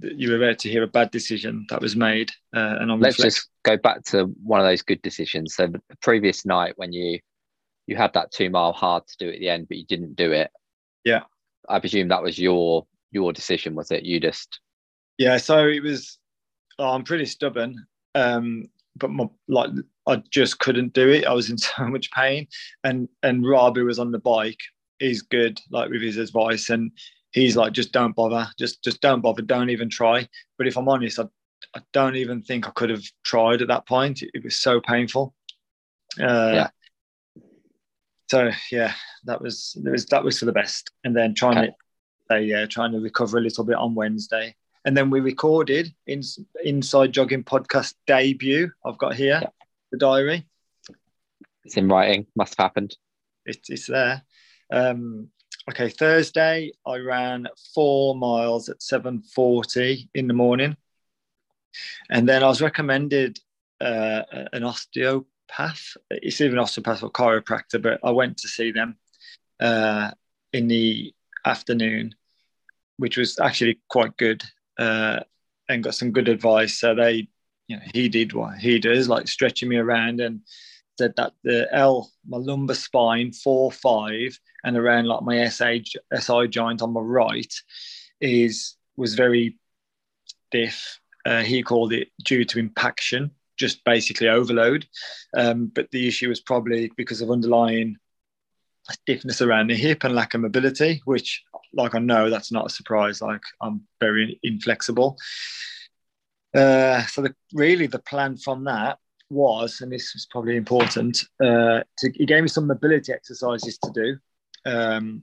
you 0.00 0.30
were 0.30 0.36
about 0.36 0.58
to 0.60 0.68
hear 0.68 0.82
a 0.82 0.88
bad 0.88 1.10
decision 1.10 1.66
that 1.70 1.80
was 1.80 1.96
made. 1.96 2.30
Uh, 2.54 2.76
and 2.80 2.90
I'm 2.92 3.00
Let's 3.00 3.18
reflect- 3.18 3.34
just 3.36 3.48
go 3.64 3.76
back 3.76 4.04
to 4.04 4.24
one 4.42 4.60
of 4.60 4.66
those 4.66 4.82
good 4.82 5.02
decisions. 5.02 5.54
So 5.54 5.66
the 5.66 5.80
previous 6.02 6.46
night 6.46 6.74
when 6.76 6.92
you 6.92 7.18
you 7.86 7.96
had 7.96 8.12
that 8.12 8.30
two 8.30 8.50
mile 8.50 8.72
hard 8.72 9.06
to 9.06 9.16
do 9.18 9.32
at 9.32 9.38
the 9.40 9.48
end, 9.48 9.66
but 9.68 9.78
you 9.78 9.86
didn't 9.86 10.14
do 10.14 10.30
it. 10.30 10.50
Yeah. 11.04 11.22
I 11.68 11.80
presume 11.80 12.08
that 12.08 12.22
was 12.22 12.38
your 12.38 12.86
your 13.10 13.32
decision, 13.32 13.74
was 13.74 13.90
it? 13.90 14.04
You 14.04 14.20
just 14.20 14.60
Yeah, 15.16 15.36
so 15.38 15.66
it 15.66 15.82
was. 15.82 16.18
Oh, 16.78 16.90
I'm 16.90 17.02
pretty 17.02 17.24
stubborn, 17.24 17.74
um, 18.14 18.68
but 18.94 19.10
my, 19.10 19.24
like 19.48 19.70
I 20.06 20.22
just 20.30 20.60
couldn't 20.60 20.92
do 20.92 21.08
it. 21.08 21.26
I 21.26 21.32
was 21.32 21.50
in 21.50 21.58
so 21.58 21.86
much 21.88 22.10
pain, 22.12 22.46
and 22.84 23.08
and 23.22 23.44
Rob, 23.46 23.76
who 23.76 23.84
was 23.84 23.98
on 23.98 24.12
the 24.12 24.18
bike, 24.20 24.60
he's 24.98 25.22
good, 25.22 25.60
like 25.70 25.90
with 25.90 26.02
his 26.02 26.18
advice, 26.18 26.68
and 26.70 26.92
he's 27.32 27.56
like, 27.56 27.72
just 27.72 27.92
don't 27.92 28.14
bother, 28.14 28.48
just 28.58 28.82
just 28.82 29.00
don't 29.00 29.20
bother, 29.20 29.42
don't 29.42 29.70
even 29.70 29.88
try. 29.88 30.28
But 30.56 30.66
if 30.66 30.76
I'm 30.76 30.88
honest, 30.88 31.18
I, 31.18 31.24
I 31.74 31.80
don't 31.92 32.16
even 32.16 32.42
think 32.42 32.66
I 32.66 32.70
could 32.70 32.90
have 32.90 33.04
tried 33.24 33.62
at 33.62 33.68
that 33.68 33.86
point. 33.86 34.22
It, 34.22 34.44
was 34.44 34.56
so 34.56 34.80
painful. 34.80 35.34
Uh, 36.20 36.52
Yeah. 36.54 36.68
So 38.30 38.50
yeah, 38.70 38.92
that 39.24 39.40
was 39.40 39.76
that 39.82 39.90
was 39.90 40.06
that 40.06 40.24
was 40.24 40.38
for 40.38 40.44
the 40.44 40.52
best, 40.52 40.90
and 41.04 41.16
then 41.16 41.34
trying 41.34 41.58
Okay. 41.58 41.72
to, 42.28 42.34
uh, 42.34 42.38
yeah, 42.38 42.66
trying 42.66 42.92
to 42.92 43.00
recover 43.00 43.38
a 43.38 43.40
little 43.40 43.64
bit 43.64 43.76
on 43.76 43.94
Wednesday 43.94 44.54
and 44.84 44.96
then 44.96 45.10
we 45.10 45.20
recorded 45.20 45.92
in, 46.06 46.22
inside 46.64 47.12
jogging 47.12 47.44
podcast 47.44 47.94
debut. 48.06 48.70
I've 48.86 48.96
got 48.96 49.14
here 49.14 49.40
Yeah. 49.42 49.50
the 49.92 49.98
diary. 49.98 50.46
It's 51.64 51.76
in 51.76 51.88
writing. 51.88 52.26
Must 52.36 52.54
have 52.56 52.64
happened. 52.64 52.96
It, 53.44 53.58
it's 53.68 53.86
there. 53.86 54.22
Um, 54.72 55.28
okay, 55.68 55.88
Thursday 55.88 56.72
I 56.86 56.96
ran 56.98 57.48
four 57.74 58.14
miles 58.14 58.68
at 58.68 58.82
seven 58.82 59.22
forty 59.22 60.08
in 60.14 60.26
the 60.26 60.34
morning, 60.34 60.76
and 62.10 62.28
then 62.28 62.42
I 62.42 62.48
was 62.48 62.62
recommended 62.62 63.38
uh, 63.80 64.22
an 64.52 64.64
osteopath. 64.64 65.96
It's 66.10 66.40
even 66.40 66.58
osteopath 66.58 67.02
or 67.02 67.10
chiropractor, 67.10 67.80
but 67.80 68.00
I 68.02 68.10
went 68.10 68.38
to 68.38 68.48
see 68.48 68.72
them 68.72 68.96
uh, 69.60 70.10
in 70.52 70.68
the 70.68 71.14
afternoon, 71.44 72.14
which 72.96 73.16
was 73.16 73.38
actually 73.38 73.78
quite 73.88 74.16
good, 74.16 74.42
uh, 74.78 75.20
and 75.68 75.84
got 75.84 75.94
some 75.94 76.12
good 76.12 76.28
advice. 76.28 76.78
So 76.78 76.94
they, 76.94 77.28
you 77.68 77.76
know, 77.76 77.82
he 77.92 78.08
did 78.08 78.32
what 78.32 78.58
he 78.58 78.78
does, 78.78 79.08
like 79.08 79.28
stretching 79.28 79.68
me 79.68 79.76
around 79.76 80.20
and 80.20 80.40
said 80.98 81.14
that 81.16 81.32
the 81.44 81.68
L, 81.70 82.10
my 82.26 82.38
lumbar 82.38 82.74
spine, 82.74 83.32
four, 83.32 83.70
five, 83.70 84.38
and 84.64 84.76
around 84.76 85.06
like 85.06 85.22
my 85.22 85.48
SI, 85.48 85.84
SI 86.14 86.48
joint 86.48 86.82
on 86.82 86.92
my 86.92 87.00
right 87.00 87.52
is 88.20 88.76
was 88.96 89.14
very 89.14 89.56
stiff. 90.48 91.00
Uh, 91.24 91.42
he 91.42 91.62
called 91.62 91.92
it 91.92 92.08
due 92.24 92.44
to 92.44 92.58
impaction, 92.58 93.30
just 93.58 93.84
basically 93.84 94.28
overload. 94.28 94.86
Um, 95.36 95.70
but 95.74 95.90
the 95.90 96.08
issue 96.08 96.28
was 96.28 96.40
probably 96.40 96.90
because 96.96 97.20
of 97.20 97.30
underlying 97.30 97.96
stiffness 98.90 99.42
around 99.42 99.70
the 99.70 99.74
hip 99.74 100.04
and 100.04 100.14
lack 100.14 100.34
of 100.34 100.40
mobility, 100.40 101.02
which, 101.04 101.42
like 101.74 101.94
I 101.94 101.98
know, 101.98 102.30
that's 102.30 102.52
not 102.52 102.66
a 102.66 102.70
surprise. 102.70 103.20
Like 103.20 103.42
I'm 103.60 103.82
very 104.00 104.38
inflexible. 104.42 105.18
Uh, 106.54 107.02
so 107.06 107.22
the, 107.22 107.34
really, 107.52 107.86
the 107.86 107.98
plan 107.98 108.36
from 108.36 108.64
that 108.64 108.98
was, 109.30 109.80
and 109.80 109.92
this 109.92 110.14
was 110.14 110.26
probably 110.30 110.56
important, 110.56 111.20
uh, 111.42 111.80
to, 111.98 112.10
he 112.14 112.24
gave 112.24 112.42
me 112.42 112.48
some 112.48 112.66
mobility 112.66 113.12
exercises 113.12 113.78
to 113.78 113.90
do. 113.92 114.16
Um, 114.68 115.22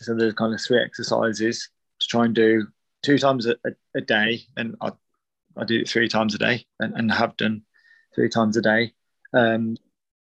so 0.00 0.14
there's 0.14 0.34
kind 0.34 0.54
of 0.54 0.60
three 0.60 0.82
exercises 0.82 1.68
to 2.00 2.06
try 2.06 2.24
and 2.24 2.34
do 2.34 2.66
two 3.02 3.18
times 3.18 3.46
a, 3.46 3.52
a, 3.64 3.70
a 3.96 4.00
day, 4.00 4.42
and 4.56 4.76
I, 4.80 4.92
I 5.56 5.64
do 5.64 5.80
it 5.80 5.88
three 5.88 6.08
times 6.08 6.34
a 6.34 6.38
day, 6.38 6.66
and, 6.80 6.94
and 6.94 7.12
have 7.12 7.36
done 7.36 7.62
three 8.14 8.28
times 8.28 8.56
a 8.56 8.62
day. 8.62 8.92
Um, 9.32 9.76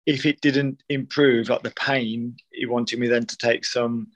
if 0.05 0.25
it 0.25 0.41
didn't 0.41 0.83
improve, 0.89 1.49
like 1.49 1.63
the 1.63 1.71
pain, 1.71 2.37
he 2.51 2.65
wanted 2.65 2.99
me 2.99 3.07
then 3.07 3.25
to 3.25 3.37
take 3.37 3.65
some 3.65 4.11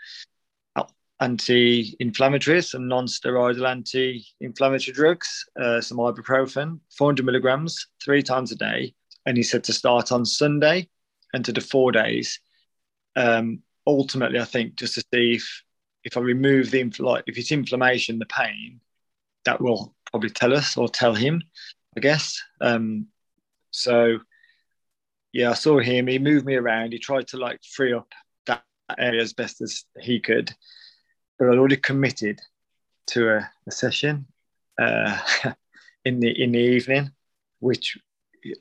anti-inflammatories, 1.19 2.69
some 2.69 2.87
non-steroidal 2.87 3.67
anti-inflammatory 3.69 4.93
drugs, 4.93 5.45
uh, 5.61 5.79
some 5.79 5.97
ibuprofen, 5.97 6.79
400 6.97 7.25
milligrams, 7.25 7.87
three 8.03 8.21
times 8.21 8.51
a 8.51 8.55
day. 8.55 8.93
And 9.25 9.37
he 9.37 9.43
said 9.43 9.63
to 9.65 9.73
start 9.73 10.11
on 10.11 10.25
Sunday 10.25 10.89
and 11.33 11.45
to 11.45 11.53
do 11.53 11.61
four 11.61 11.91
days. 11.91 12.39
Um, 13.15 13.61
ultimately, 13.85 14.39
I 14.39 14.45
think 14.45 14.75
just 14.75 14.95
to 14.95 15.01
see 15.13 15.35
if 15.35 15.63
if 16.03 16.17
I 16.17 16.21
remove 16.21 16.71
the 16.71 16.83
like 16.99 17.23
if 17.27 17.37
it's 17.37 17.51
inflammation, 17.51 18.19
the 18.19 18.25
pain, 18.25 18.81
that 19.45 19.61
will 19.61 19.95
probably 20.11 20.29
tell 20.29 20.53
us 20.53 20.77
or 20.77 20.87
tell 20.89 21.13
him, 21.13 21.41
I 21.97 22.01
guess. 22.01 22.41
Um, 22.61 23.07
so 23.71 24.19
yeah, 25.31 25.51
I 25.51 25.53
saw 25.53 25.79
him. 25.79 26.07
He 26.07 26.19
moved 26.19 26.45
me 26.45 26.55
around. 26.55 26.93
He 26.93 26.99
tried 26.99 27.27
to 27.29 27.37
like 27.37 27.59
free 27.63 27.93
up 27.93 28.07
that 28.45 28.63
area 28.97 29.21
as 29.21 29.33
best 29.33 29.61
as 29.61 29.85
he 29.99 30.19
could 30.19 30.53
but 31.37 31.49
I'd 31.49 31.57
already 31.57 31.77
committed 31.77 32.39
to 33.07 33.29
a, 33.37 33.51
a 33.67 33.71
session 33.71 34.25
uh, 34.79 35.19
in 36.05 36.19
the 36.19 36.41
in 36.41 36.51
the 36.51 36.59
evening, 36.59 37.11
which 37.59 37.97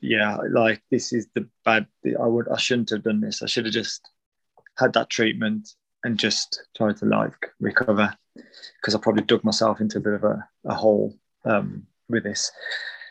yeah, 0.01 0.37
like 0.49 0.81
this 0.89 1.13
is 1.13 1.27
the 1.33 1.47
bad. 1.65 1.87
I 2.05 2.25
would 2.25 2.49
I 2.49 2.57
shouldn't 2.57 2.89
have 2.89 3.03
done 3.03 3.21
this. 3.21 3.41
I 3.41 3.45
should 3.45 3.65
have 3.65 3.73
just 3.73 4.09
had 4.77 4.93
that 4.93 5.09
treatment 5.09 5.69
and 6.03 6.17
just 6.17 6.63
tried 6.75 6.97
to 6.97 7.05
like 7.05 7.51
recover 7.59 8.13
because 8.35 8.95
I 8.95 8.99
probably 8.99 9.23
dug 9.23 9.43
myself 9.43 9.79
into 9.79 9.99
a 9.99 10.01
bit 10.01 10.13
of 10.13 10.23
a, 10.23 10.47
a 10.65 10.73
hole 10.73 11.15
um, 11.45 11.85
with 12.09 12.23
this. 12.23 12.51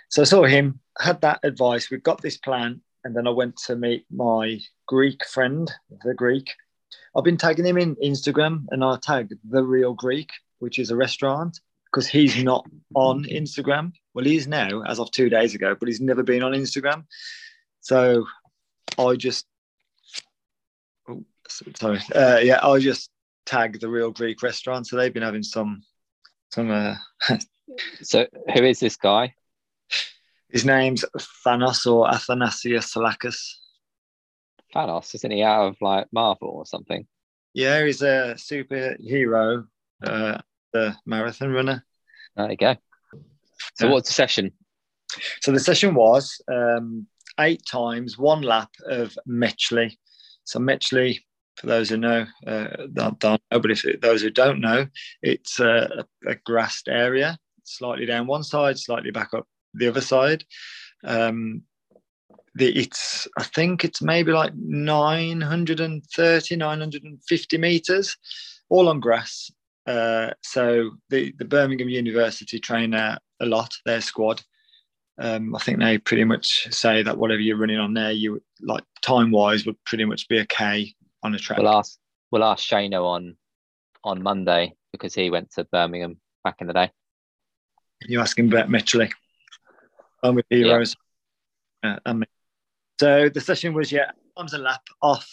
So 0.08 0.22
I 0.22 0.24
saw 0.26 0.44
him, 0.44 0.80
had 0.98 1.20
that 1.22 1.40
advice. 1.42 1.90
We've 1.90 2.02
got 2.02 2.20
this 2.20 2.36
plan, 2.36 2.82
and 3.04 3.16
then 3.16 3.26
I 3.26 3.30
went 3.30 3.56
to 3.66 3.76
meet 3.76 4.04
my 4.10 4.60
Greek 4.86 5.24
friend, 5.24 5.70
the 6.04 6.12
Greek, 6.12 6.50
I've 7.16 7.24
been 7.24 7.36
tagging 7.36 7.66
him 7.66 7.78
in 7.78 7.96
Instagram 7.96 8.64
and 8.70 8.82
I 8.82 8.96
tag 9.02 9.32
the 9.48 9.62
real 9.62 9.94
Greek, 9.94 10.30
which 10.58 10.78
is 10.78 10.90
a 10.90 10.96
restaurant, 10.96 11.60
because 11.86 12.06
he's 12.06 12.42
not 12.42 12.66
on 12.94 13.24
Instagram. 13.24 13.92
Well, 14.14 14.24
he 14.24 14.36
is 14.36 14.46
now 14.46 14.82
as 14.82 14.98
of 14.98 15.10
two 15.10 15.28
days 15.28 15.54
ago, 15.54 15.76
but 15.78 15.88
he's 15.88 16.00
never 16.00 16.22
been 16.22 16.42
on 16.42 16.52
Instagram. 16.52 17.04
So 17.80 18.24
I 18.98 19.16
just, 19.16 19.46
sorry, 21.48 22.00
uh, 22.14 22.38
yeah, 22.42 22.58
I'll 22.62 22.78
just 22.78 23.10
tag 23.46 23.80
the 23.80 23.88
real 23.88 24.10
Greek 24.10 24.42
restaurant. 24.42 24.86
So 24.86 24.96
they've 24.96 25.12
been 25.12 25.22
having 25.22 25.42
some, 25.42 25.82
some. 26.52 26.70
Uh, 26.70 26.96
so 28.02 28.26
who 28.54 28.64
is 28.64 28.80
this 28.80 28.96
guy? 28.96 29.34
His 30.50 30.64
name's 30.64 31.04
Thanos 31.46 31.86
or 31.90 32.12
Athanasius 32.12 32.94
Salakis. 32.94 33.54
Thanos, 34.74 35.14
isn't 35.14 35.30
he 35.30 35.42
out 35.42 35.68
of 35.68 35.76
like 35.80 36.06
Marvel 36.12 36.48
or 36.48 36.66
something? 36.66 37.06
Yeah, 37.54 37.84
he's 37.84 38.02
a 38.02 38.34
superhero, 38.36 39.66
uh, 40.02 40.38
the 40.72 40.96
marathon 41.04 41.52
runner. 41.52 41.84
There 42.36 42.50
you 42.50 42.56
go. 42.56 42.76
So, 43.74 43.86
Yeah. 43.86 43.92
what's 43.92 44.08
the 44.08 44.14
session? 44.14 44.52
So 45.42 45.52
the 45.52 45.60
session 45.60 45.94
was 45.94 46.40
um, 46.50 47.06
eight 47.38 47.62
times 47.70 48.16
one 48.16 48.40
lap 48.42 48.70
of 48.86 49.16
Metchley. 49.26 49.98
So 50.44 50.58
Metchley, 50.58 51.20
for 51.56 51.66
those 51.66 51.90
who 51.90 51.96
know, 51.96 52.26
uh, 52.46 52.68
don't, 52.92 53.18
don't 53.18 53.42
know, 53.50 53.60
but 53.60 53.70
if 53.70 53.84
those 54.00 54.22
who 54.22 54.30
don't 54.30 54.60
know, 54.60 54.86
it's 55.22 55.60
a, 55.60 56.04
a 56.26 56.34
grassed 56.44 56.88
area, 56.88 57.38
slightly 57.64 58.06
down 58.06 58.26
one 58.26 58.42
side, 58.42 58.78
slightly 58.78 59.10
back 59.10 59.34
up 59.34 59.46
the 59.74 59.88
other 59.88 60.00
side. 60.00 60.44
Um, 61.04 61.62
the, 62.54 62.68
it's 62.78 63.26
I 63.38 63.44
think 63.44 63.84
it's 63.84 64.02
maybe 64.02 64.32
like 64.32 64.54
930, 64.54 66.56
950 66.56 67.58
meters, 67.58 68.16
all 68.68 68.88
on 68.88 69.00
grass. 69.00 69.50
Uh, 69.86 70.30
so 70.42 70.90
the, 71.10 71.34
the 71.38 71.44
Birmingham 71.44 71.88
University 71.88 72.60
train 72.60 72.94
a 72.94 73.18
lot, 73.40 73.74
their 73.84 74.00
squad. 74.00 74.42
Um, 75.18 75.54
I 75.54 75.58
think 75.58 75.78
they 75.78 75.98
pretty 75.98 76.24
much 76.24 76.68
say 76.70 77.02
that 77.02 77.18
whatever 77.18 77.40
you're 77.40 77.58
running 77.58 77.78
on 77.78 77.94
there, 77.94 78.12
you 78.12 78.42
like 78.60 78.84
time 79.02 79.30
wise 79.30 79.66
would 79.66 79.82
pretty 79.84 80.04
much 80.04 80.28
be 80.28 80.44
K 80.46 80.94
on 81.22 81.34
a 81.34 81.38
track. 81.38 81.58
We'll 81.58 81.68
ask 81.68 81.98
we'll 82.30 82.44
ask 82.44 82.68
Shano 82.68 83.06
on 83.06 83.36
on 84.04 84.22
Monday 84.22 84.74
because 84.92 85.14
he 85.14 85.30
went 85.30 85.52
to 85.52 85.64
Birmingham 85.64 86.18
back 86.44 86.56
in 86.60 86.66
the 86.66 86.72
day. 86.72 86.90
you 88.06 88.20
asking 88.20 88.48
about 88.52 88.68
Metchley. 88.68 89.10
I'm 90.22 90.34
with 90.36 90.46
heroes. 90.50 90.94
Uh, 91.82 91.96
and. 92.06 92.26
So 93.00 93.28
the 93.28 93.40
session 93.40 93.74
was 93.74 93.90
yeah, 93.90 94.12
arms 94.36 94.52
a 94.52 94.58
lap 94.58 94.82
off 95.00 95.28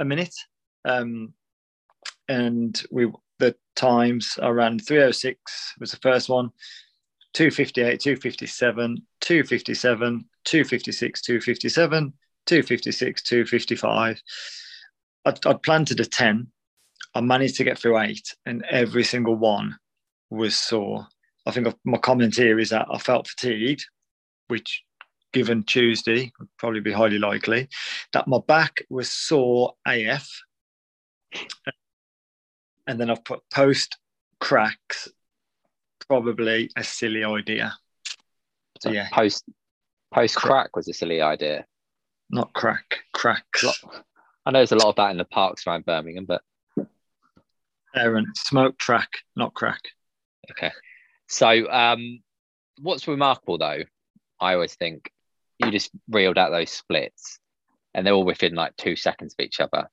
a 0.00 0.04
minute, 0.04 0.34
um, 0.84 1.32
and 2.28 2.82
we 2.90 3.12
the 3.38 3.54
times 3.76 4.38
I 4.42 4.48
ran 4.48 4.78
306 4.78 5.74
was 5.80 5.90
the 5.90 5.96
first 5.98 6.28
one, 6.28 6.50
258, 7.34 8.00
257, 8.00 9.02
257, 9.20 10.24
256, 10.44 11.22
257, 11.22 12.12
256, 12.46 13.22
255. 13.22 14.22
I'd, 15.24 15.44
I'd 15.46 15.62
planned 15.62 15.88
to 15.88 15.94
do 15.94 16.04
10. 16.04 16.48
I 17.14 17.20
managed 17.20 17.56
to 17.56 17.64
get 17.64 17.78
through 17.78 17.98
eight, 17.98 18.34
and 18.46 18.64
every 18.70 19.04
single 19.04 19.36
one 19.36 19.76
was 20.30 20.56
sore. 20.56 21.06
I 21.46 21.50
think 21.50 21.68
my 21.84 21.98
comment 21.98 22.34
here 22.36 22.58
is 22.58 22.70
that 22.70 22.86
I 22.90 22.98
felt 22.98 23.28
fatigued, 23.28 23.84
which 24.48 24.82
given 25.32 25.62
Tuesday 25.64 26.32
would 26.38 26.48
probably 26.58 26.80
be 26.80 26.92
highly 26.92 27.18
likely, 27.18 27.68
that 28.12 28.28
my 28.28 28.38
back 28.46 28.82
was 28.88 29.10
sore 29.10 29.74
AF. 29.86 30.28
And 32.86 33.00
then 33.00 33.10
I've 33.10 33.24
put 33.24 33.40
post 33.52 33.98
cracks, 34.40 35.08
probably 36.08 36.70
a 36.76 36.84
silly 36.84 37.24
idea. 37.24 37.74
So 38.80 38.90
yeah, 38.90 39.08
Post 39.12 39.44
post 40.12 40.36
crack 40.36 40.76
was 40.76 40.88
a 40.88 40.92
silly 40.92 41.20
idea. 41.20 41.64
not 42.30 42.52
crack, 42.52 43.00
cracks. 43.12 43.64
I 44.44 44.50
know 44.50 44.58
there's 44.58 44.72
a 44.72 44.76
lot 44.76 44.88
of 44.88 44.96
that 44.96 45.10
in 45.10 45.18
the 45.18 45.24
parks 45.24 45.66
around 45.66 45.84
Birmingham, 45.84 46.24
but 46.24 46.42
Aaron, 47.94 48.26
smoke 48.34 48.78
track, 48.78 49.10
not 49.36 49.54
crack. 49.54 49.80
okay. 50.50 50.72
So 51.28 51.70
um 51.70 52.20
what's 52.80 53.06
remarkable 53.06 53.58
though, 53.58 53.82
I 54.40 54.54
always 54.54 54.74
think 54.74 55.10
you 55.58 55.70
just 55.70 55.90
reeled 56.08 56.38
out 56.38 56.50
those 56.50 56.70
splits 56.70 57.38
and 57.94 58.06
they're 58.06 58.14
all 58.14 58.24
within 58.24 58.54
like 58.54 58.76
two 58.76 58.96
seconds 58.96 59.34
of 59.38 59.44
each 59.44 59.60
other. 59.60 59.88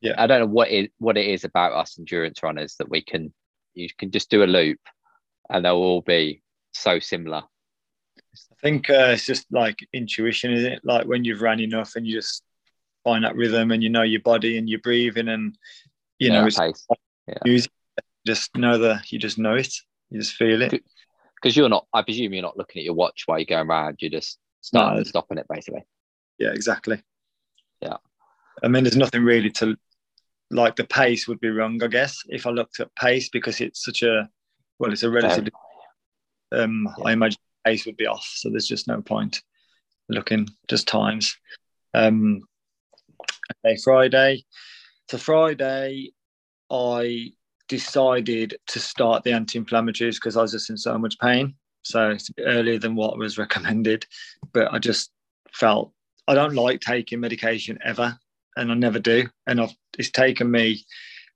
Yeah. 0.00 0.14
I 0.18 0.26
don't 0.26 0.40
know 0.40 0.46
what 0.46 0.70
it 0.70 0.92
what 0.98 1.16
it 1.16 1.26
is 1.26 1.44
about 1.44 1.72
us 1.72 1.98
endurance 1.98 2.42
runners 2.42 2.76
that 2.78 2.90
we 2.90 3.02
can 3.02 3.32
you 3.74 3.88
can 3.98 4.10
just 4.10 4.30
do 4.30 4.42
a 4.42 4.44
loop 4.44 4.80
and 5.48 5.64
they'll 5.64 5.74
all 5.74 6.02
be 6.02 6.42
so 6.72 6.98
similar. 6.98 7.42
I 8.34 8.54
think 8.62 8.90
uh, 8.90 9.10
it's 9.12 9.26
just 9.26 9.46
like 9.50 9.78
intuition, 9.92 10.52
is 10.52 10.64
it? 10.64 10.80
Like 10.84 11.06
when 11.06 11.24
you've 11.24 11.42
ran 11.42 11.60
enough 11.60 11.96
and 11.96 12.06
you 12.06 12.14
just 12.14 12.44
find 13.04 13.24
that 13.24 13.36
rhythm 13.36 13.70
and 13.70 13.82
you 13.82 13.88
know 13.88 14.02
your 14.02 14.20
body 14.20 14.58
and 14.58 14.68
your 14.68 14.80
breathing 14.80 15.28
and 15.28 15.56
you 16.18 16.28
Yeah, 16.30 16.40
know 16.40 16.46
it's 16.46 16.58
pace. 16.58 16.86
Yeah. 17.26 17.34
music. 17.44 17.72
Just 18.26 18.54
know 18.56 18.76
the 18.78 19.00
you 19.08 19.18
just 19.18 19.38
know 19.38 19.54
it. 19.54 19.72
You 20.10 20.20
just 20.20 20.34
feel 20.34 20.60
it. 20.62 20.82
Because 21.36 21.56
you're 21.56 21.70
not, 21.70 21.86
I 21.94 22.02
presume 22.02 22.34
you're 22.34 22.42
not 22.42 22.58
looking 22.58 22.80
at 22.80 22.84
your 22.84 22.92
watch 22.94 23.22
while 23.24 23.38
you're 23.38 23.46
going 23.46 23.66
around. 23.66 23.96
You're 24.00 24.10
just 24.10 24.38
starting 24.60 24.92
No. 24.94 24.98
and 24.98 25.06
stopping 25.06 25.38
it, 25.38 25.46
basically. 25.48 25.84
Yeah, 26.38 26.50
exactly. 26.50 27.00
Yeah. 27.80 27.96
I 28.62 28.68
mean, 28.68 28.84
there's 28.84 28.96
nothing 28.96 29.24
really 29.24 29.48
to 29.52 29.74
like. 30.50 30.76
The 30.76 30.84
pace 30.84 31.26
would 31.26 31.40
be 31.40 31.48
wrong, 31.48 31.82
I 31.82 31.86
guess, 31.86 32.18
if 32.28 32.46
I 32.46 32.50
looked 32.50 32.78
at 32.80 32.94
pace 32.94 33.30
because 33.30 33.58
it's 33.62 33.82
such 33.82 34.02
a 34.02 34.28
well, 34.78 34.92
it's 34.92 35.02
a 35.02 35.10
relatively. 35.10 35.50
Um, 36.52 36.88
I 37.04 37.12
imagine 37.12 37.38
pace 37.64 37.86
would 37.86 37.96
be 37.96 38.06
off, 38.06 38.28
so 38.34 38.50
there's 38.50 38.68
just 38.68 38.86
no 38.88 39.00
point 39.00 39.40
looking 40.10 40.48
just 40.68 40.88
times. 40.88 41.38
Um, 41.94 42.42
Friday. 43.82 44.44
So 45.10 45.18
Friday, 45.18 46.12
I 46.70 47.32
decided 47.68 48.56
to 48.68 48.80
start 48.80 49.22
the 49.22 49.32
anti-inflammatories 49.32 50.16
because 50.16 50.36
I 50.36 50.42
was 50.42 50.52
just 50.52 50.70
in 50.70 50.76
so 50.76 50.98
much 50.98 51.18
pain. 51.18 51.54
So 51.82 52.10
it's 52.10 52.30
earlier 52.40 52.78
than 52.78 52.94
what 52.94 53.16
was 53.18 53.38
recommended, 53.38 54.06
but 54.52 54.72
I 54.72 54.78
just 54.78 55.10
felt 55.52 55.92
I 56.28 56.34
don't 56.34 56.54
like 56.54 56.80
taking 56.80 57.20
medication 57.20 57.78
ever, 57.84 58.18
and 58.56 58.70
I 58.70 58.74
never 58.74 58.98
do. 58.98 59.26
And 59.46 59.60
I've, 59.60 59.74
it's 59.98 60.10
taken 60.10 60.50
me 60.50 60.84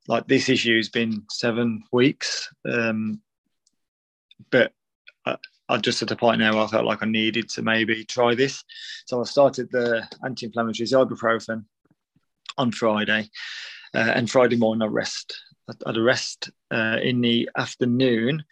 like 0.07 0.27
this 0.29 0.49
issue's 0.49 0.89
been 0.89 1.25
seven 1.31 1.83
weeks, 1.93 2.49
um, 2.71 3.21
but 4.51 4.73
I, 5.27 5.37
I'm 5.69 5.81
just 5.81 6.03
at 6.03 6.11
a 6.11 6.17
point 6.17 6.41
now 6.41 6.55
where 6.55 6.65
I 6.65 6.69
felt 6.69 6.85
like 6.85 7.03
I 7.03 7.07
needed 7.07 7.49
to 7.51 7.63
maybe 7.63 8.05
try 8.05 8.35
this. 8.35 8.63
So 9.07 9.21
I 9.21 9.25
started 9.25 9.69
the 9.71 10.07
anti-inflammatories 10.25 10.93
ibuprofen 10.93 11.65
on 12.59 12.73
Friday, 12.73 13.29
uh, 13.95 14.13
and 14.15 14.31
Friday 14.31 14.57
morning 14.57 14.83
I 14.83 14.91
rest. 14.91 15.41
I 15.69 15.73
had 15.87 15.97
a 15.97 16.03
rest 16.03 16.51
uh, 16.71 16.99
in 17.03 17.21
the 17.21 17.49
afternoon. 17.57 18.45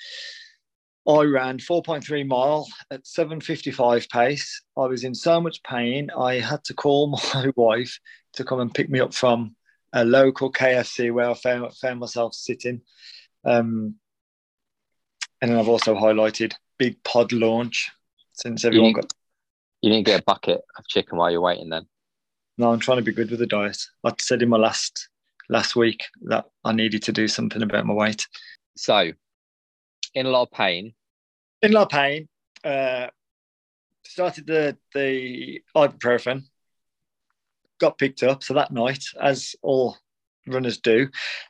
I 1.06 1.22
ran 1.22 1.58
4.3 1.58 2.26
mile 2.26 2.68
at 2.90 3.04
7:55 3.04 4.08
pace. 4.08 4.62
I 4.76 4.86
was 4.86 5.04
in 5.04 5.14
so 5.14 5.40
much 5.40 5.62
pain. 5.64 6.10
I 6.16 6.34
had 6.36 6.62
to 6.64 6.74
call 6.74 7.08
my 7.34 7.50
wife 7.56 7.98
to 8.34 8.44
come 8.44 8.60
and 8.60 8.72
pick 8.72 8.88
me 8.88 9.00
up 9.00 9.12
from 9.12 9.56
a 9.92 10.04
local 10.04 10.50
KFC 10.50 11.12
where 11.12 11.28
I 11.28 11.34
found, 11.34 11.74
found 11.76 12.00
myself 12.00 12.34
sitting. 12.34 12.80
Um, 13.44 13.96
and 15.40 15.50
then 15.50 15.58
I've 15.58 15.68
also 15.68 15.94
highlighted 15.94 16.54
big 16.78 17.02
pod 17.02 17.32
launch 17.32 17.90
since 18.32 18.64
everyone 18.64 18.88
You- 18.90 18.94
got. 18.94 19.12
You 19.82 19.90
didn't 19.90 20.06
get 20.06 20.20
a 20.20 20.22
bucket 20.22 20.60
of 20.78 20.86
chicken 20.86 21.18
while 21.18 21.28
you're 21.32 21.40
waiting 21.40 21.68
then. 21.68 21.88
No, 22.62 22.72
I'm 22.72 22.78
trying 22.78 22.98
to 22.98 23.02
be 23.02 23.10
good 23.10 23.28
with 23.28 23.40
the 23.40 23.46
diet. 23.48 23.76
I 24.04 24.12
said 24.20 24.40
in 24.40 24.48
my 24.48 24.56
last 24.56 25.08
last 25.48 25.74
week 25.74 26.04
that 26.26 26.44
I 26.64 26.70
needed 26.72 27.02
to 27.02 27.12
do 27.12 27.26
something 27.26 27.60
about 27.60 27.86
my 27.86 27.92
weight. 27.92 28.24
So, 28.76 29.10
in 30.14 30.26
a 30.26 30.30
lot 30.30 30.42
of 30.42 30.52
pain. 30.52 30.94
in 31.60 31.72
a 31.72 31.74
lot 31.74 31.82
of 31.82 31.88
pain. 31.88 32.28
Uh, 32.62 33.08
started 34.04 34.46
the 34.46 34.76
the 34.94 35.60
ibuprofen. 35.76 36.44
Got 37.80 37.98
picked 37.98 38.22
up. 38.22 38.44
So 38.44 38.54
that 38.54 38.70
night, 38.70 39.02
as 39.20 39.56
all 39.62 39.96
runners 40.46 40.78
do, 40.78 41.08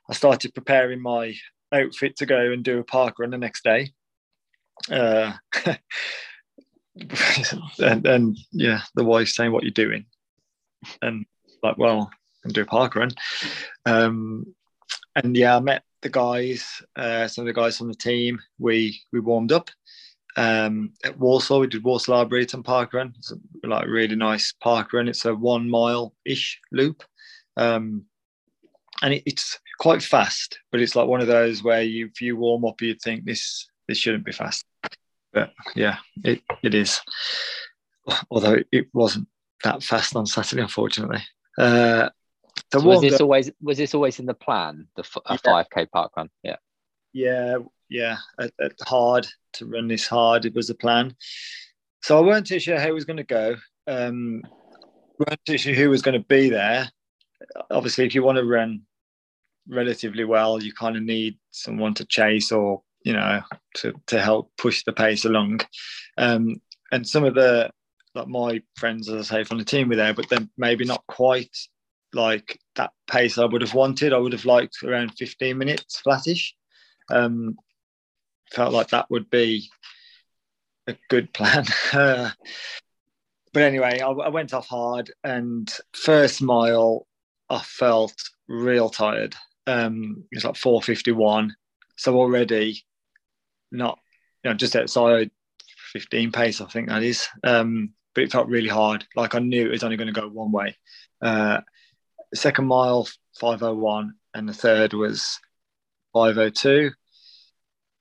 I 0.09 0.15
started 0.15 0.55
preparing 0.55 1.03
my 1.03 1.35
outfit 1.73 2.17
to 2.17 2.27
go 2.27 2.53
and 2.53 2.65
do 2.65 2.79
a 2.79 2.85
park 2.85 3.19
run 3.19 3.33
the 3.33 3.37
next 3.37 3.65
day. 3.65 3.91
Uh, 4.91 5.35
and, 7.79 8.07
and 8.07 8.39
yeah, 8.51 8.81
the 8.95 9.05
wife 9.05 9.29
saying, 9.29 9.53
"What 9.53 9.65
you 9.65 9.71
doing?" 9.71 10.07
And 11.01 11.27
like, 11.63 11.79
well, 11.79 12.11
I'm 12.45 12.53
doing 12.53 12.67
a 12.67 12.71
park 12.71 12.97
run. 12.97 13.11
Um, 13.87 14.55
and 15.15 15.37
yeah, 15.37 15.57
I 15.57 15.61
met 15.61 15.85
the 16.03 16.09
guys, 16.09 16.83
uh, 16.97 17.29
some 17.29 17.43
of 17.43 17.47
the 17.47 17.61
guys 17.61 17.79
from 17.79 17.89
the 17.89 17.95
team. 17.95 18.41
We 18.59 19.01
we 19.13 19.21
warmed 19.21 19.53
up 19.53 19.71
um, 20.37 20.93
at 21.05 21.19
Walsall. 21.19 21.61
We 21.61 21.67
did 21.67 21.85
Walsall 21.85 22.15
Arboretum 22.15 22.63
Park 22.63 22.95
Run. 22.95 23.15
It's 23.19 23.33
a, 23.33 23.67
like 23.67 23.87
really 23.87 24.17
nice 24.17 24.53
park 24.53 24.93
run. 24.93 25.09
It's 25.09 25.25
a 25.25 25.35
one 25.35 25.69
mile 25.69 26.15
ish 26.25 26.61
loop, 26.73 27.03
um, 27.57 28.05
and 29.03 29.15
it, 29.15 29.23
it's 29.27 29.59
quite 29.79 30.03
fast. 30.03 30.59
But 30.71 30.81
it's 30.81 30.97
like 30.97 31.09
one 31.09 31.21
of 31.21 31.27
those 31.27 31.63
where 31.63 31.83
you, 31.83 32.07
if 32.07 32.21
you 32.21 32.37
warm 32.37 32.65
up, 32.65 32.81
you'd 32.81 33.01
think 33.01 33.25
this 33.25 33.69
this 33.89 33.99
shouldn't 33.99 34.25
be 34.25 34.33
fast. 34.33 34.65
But 35.33 35.53
yeah, 35.75 35.97
it, 36.25 36.43
it 36.63 36.75
is. 36.75 37.01
Although 38.31 38.59
it 38.73 38.89
wasn't 38.93 39.29
that 39.65 39.83
fast 39.83 40.17
on 40.17 40.27
Saturday, 40.27 40.63
unfortunately. 40.63 41.23
Uh, 41.59 42.09
so 42.73 42.81
was 42.81 43.01
this 43.01 43.15
up- 43.15 43.21
always 43.23 43.51
was 43.61 43.79
this 43.79 43.95
always 43.95 44.19
in 44.19 44.27
the 44.27 44.35
plan? 44.35 44.87
The 44.97 45.03
f- 45.03 45.17
a 45.27 45.33
Yeah. 45.35 45.37
five 45.53 45.71
k 45.71 45.87
park 45.87 46.13
run. 46.17 46.31
Yeah. 46.43 46.57
yeah, 47.13 47.59
yeah, 47.89 48.17
at, 48.41 48.53
at 48.61 48.73
hard 48.87 49.27
to 49.55 49.67
run 49.67 49.89
this 49.89 50.07
hard. 50.07 50.45
It 50.47 50.55
was 50.55 50.69
the 50.69 50.75
plan. 50.75 51.15
So 52.03 52.19
I 52.19 52.23
weren't 52.23 52.47
too 52.47 52.59
sure 52.59 52.79
how 52.79 52.89
it 52.89 52.95
was 52.95 53.05
going 53.05 53.19
to 53.19 53.23
go. 53.25 53.57
Um, 53.87 54.43
weren't 55.19 55.45
too 55.47 55.59
sure 55.59 55.75
who 55.75 55.91
was 55.91 56.03
going 56.03 56.21
to 56.21 56.27
be 56.27 56.49
there. 56.49 56.91
Obviously, 57.71 58.07
if 58.07 58.15
you 58.15 58.23
want 58.23 58.39
to 58.39 58.45
run 58.45 58.83
relatively 59.69 60.25
well, 60.25 60.63
you 60.63 60.73
kind 60.73 60.97
of 60.97 61.03
need 61.03 61.39
someone 61.51 61.95
to 61.95 62.05
chase 62.07 62.51
or 62.53 62.83
you 63.05 63.13
know 63.13 63.43
to 63.77 63.93
to 64.07 64.21
help 64.23 64.51
push 64.57 64.85
the 64.85 64.93
pace 64.93 65.25
along. 65.25 65.61
Um, 66.19 66.61
and 66.93 67.07
some 67.07 67.25
of 67.25 67.35
the 67.35 67.71
like 68.15 68.29
my 68.29 68.63
friends, 68.77 69.09
as 69.09 69.31
I 69.31 69.37
say, 69.37 69.45
from 69.45 69.59
the 69.59 69.65
team 69.65 69.89
were 69.89 69.97
there, 69.97 70.15
but 70.15 70.29
then 70.29 70.51
maybe 70.57 70.85
not 70.85 71.05
quite 71.07 71.57
like 72.13 72.59
that 72.77 72.93
pace 73.11 73.39
I 73.39 73.45
would 73.45 73.63
have 73.63 73.75
wanted. 73.75 74.13
I 74.13 74.19
would 74.19 74.33
have 74.33 74.45
liked 74.45 74.83
around 74.83 75.13
15 75.17 75.57
minutes 75.57 76.01
flattish. 76.01 76.55
Um, 77.11 77.57
felt 78.51 78.73
like 78.73 78.89
that 78.89 79.11
would 79.11 79.31
be 79.31 79.71
a 80.87 80.97
good 81.09 81.33
plan. 81.33 81.65
But 83.53 83.65
anyway, 83.65 84.01
I, 84.01 84.09
I 84.09 84.29
went 84.29 84.55
off 84.55 84.67
hard, 84.67 85.11
and 85.23 85.71
first 85.93 86.41
mile, 86.41 87.07
I 87.51 87.59
felt 87.59 88.15
real 88.49 88.89
tired. 88.89 89.35
Um, 89.67 90.25
it 90.33 90.37
was 90.37 90.45
like 90.45 90.57
451, 90.57 91.55
so 91.97 92.17
already 92.17 92.83
not, 93.71 93.99
you 94.43 94.51
know, 94.51 94.57
just 94.57 94.75
outside 94.75 95.31
15 95.93 96.33
pace, 96.33 96.61
I 96.61 96.67
think 96.67 96.89
that 96.89 97.03
is. 97.03 97.29
Um, 97.45 97.93
but 98.15 98.25
it 98.25 98.33
felt 98.33 98.49
really 98.49 98.69
hard. 98.69 99.07
Like 99.17 99.35
I 99.35 99.39
knew 99.39 99.67
it 99.67 99.73
was 99.73 99.85
only 99.85 99.97
going 99.97 100.13
to 100.13 100.21
go 100.21 100.29
one 100.29 100.53
way. 100.53 100.77
Uh, 101.21 101.61
second 102.35 102.67
mile 102.67 103.09
501 103.39 104.15
and 104.35 104.49
the 104.49 104.55
third 104.55 104.93
was 104.95 105.39
502 106.15 106.91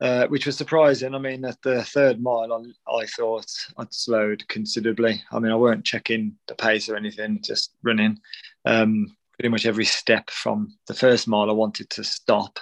uh, 0.02 0.26
which 0.28 0.47
was 0.47 0.58
surprising. 0.58 1.13
I 1.13 1.19
mean 1.19 1.45
at 1.45 1.62
the 1.62 1.84
third 1.84 2.21
mile 2.21 2.52
I, 2.54 2.91
I 2.91 3.06
thought 3.06 3.45
i'd 3.78 3.93
slowed 3.93 4.47
considerably. 4.47 5.21
I 5.32 5.39
mean 5.39 5.52
i 5.52 5.56
weren't 5.56 5.86
checking 5.86 6.36
the 6.47 6.56
pace 6.56 6.89
or 6.89 6.95
anything 6.95 7.39
just 7.43 7.76
running. 7.84 8.17
Um, 8.65 9.15
pretty 9.34 9.50
much 9.50 9.65
every 9.65 9.86
step 9.86 10.30
from 10.30 10.76
the 10.88 10.93
first 10.93 11.28
mile 11.28 11.50
i 11.50 11.54
wanted 11.54 11.89
to 11.91 12.04
stop. 12.04 12.60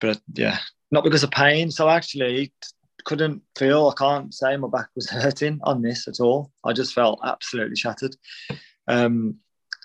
But 0.00 0.20
yeah 0.34 0.58
not 0.90 1.04
because 1.04 1.24
of 1.24 1.30
pain. 1.30 1.70
So 1.70 1.88
actually 1.88 2.52
couldn't 3.04 3.42
feel 3.56 3.88
i 3.88 3.94
can't 3.98 4.32
say 4.34 4.56
my 4.56 4.68
back 4.68 4.88
was 4.94 5.08
hurting 5.10 5.60
on 5.62 5.82
this 5.82 6.08
at 6.08 6.20
all 6.20 6.50
i 6.64 6.72
just 6.72 6.94
felt 6.94 7.20
absolutely 7.24 7.76
shattered 7.76 8.16
um, 8.86 9.36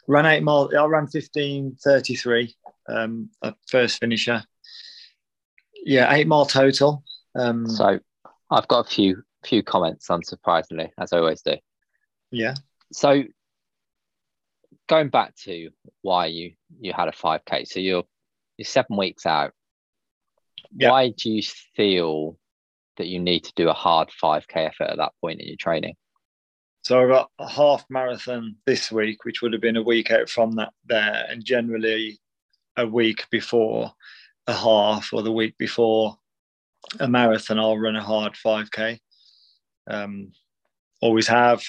ran 0.08 0.26
eight 0.26 0.44
mile. 0.44 0.70
I 0.78 0.84
ran 0.86 1.08
fifteen 1.08 1.78
thirty 1.82 2.16
three. 2.16 2.56
Um, 2.88 3.30
at 3.44 3.56
first 3.70 4.00
finisher. 4.00 4.44
Yeah, 5.86 6.12
eight 6.14 6.28
mile 6.28 6.46
total. 6.46 7.04
Um, 7.36 7.70
So, 7.70 8.00
I've 8.52 8.68
got 8.68 8.86
a 8.88 8.90
few 8.90 9.24
few 9.46 9.64
comments, 9.64 10.08
unsurprisingly, 10.08 10.90
as 11.00 11.14
I 11.14 11.20
always 11.20 11.42
do. 11.44 11.56
yeah, 12.32 12.56
So, 12.92 13.24
going 14.88 15.10
back 15.10 15.36
to 15.46 15.70
why 16.02 16.26
you 16.26 16.54
you 16.80 16.92
had 16.92 17.08
a 17.08 17.14
five 17.14 17.46
k. 17.46 17.64
So 17.66 17.80
you're 17.80 18.04
you're 18.58 18.66
seven 18.66 18.98
weeks 18.98 19.26
out. 19.26 19.54
Yeah. 20.76 20.90
Why 20.90 21.10
do 21.16 21.30
you 21.32 21.44
feel 21.76 22.38
that 23.00 23.08
you 23.08 23.20
need 23.20 23.44
to 23.46 23.54
do 23.56 23.70
a 23.70 23.74
hard 23.74 24.12
five 24.12 24.48
k 24.48 24.66
effort 24.66 24.92
at 24.92 24.98
that 24.98 25.14
point 25.22 25.42
in 25.42 25.48
your 25.48 25.58
training? 25.58 25.96
so 26.82 27.02
i've 27.02 27.10
got 27.10 27.30
a 27.40 27.48
half 27.48 27.86
marathon 27.90 28.56
this 28.66 28.92
week, 28.92 29.26
which 29.26 29.42
would 29.42 29.54
have 29.54 29.62
been 29.62 29.78
a 29.78 29.84
week 29.84 30.12
out 30.12 30.30
from 30.30 30.54
that 30.54 30.74
there, 30.86 31.26
and 31.30 31.44
generally 31.44 32.20
a 32.78 32.88
week 32.88 33.26
before 33.30 33.92
a 34.48 34.54
half 34.54 35.14
or 35.14 35.22
the 35.22 35.32
week 35.32 35.58
before 35.58 36.18
a 37.00 37.08
marathon, 37.08 37.60
I'll 37.60 37.78
run 37.78 37.96
a 37.96 38.04
hard 38.04 38.36
five 38.36 38.72
k. 38.72 39.00
Um, 39.90 40.32
always 41.02 41.28
have. 41.28 41.64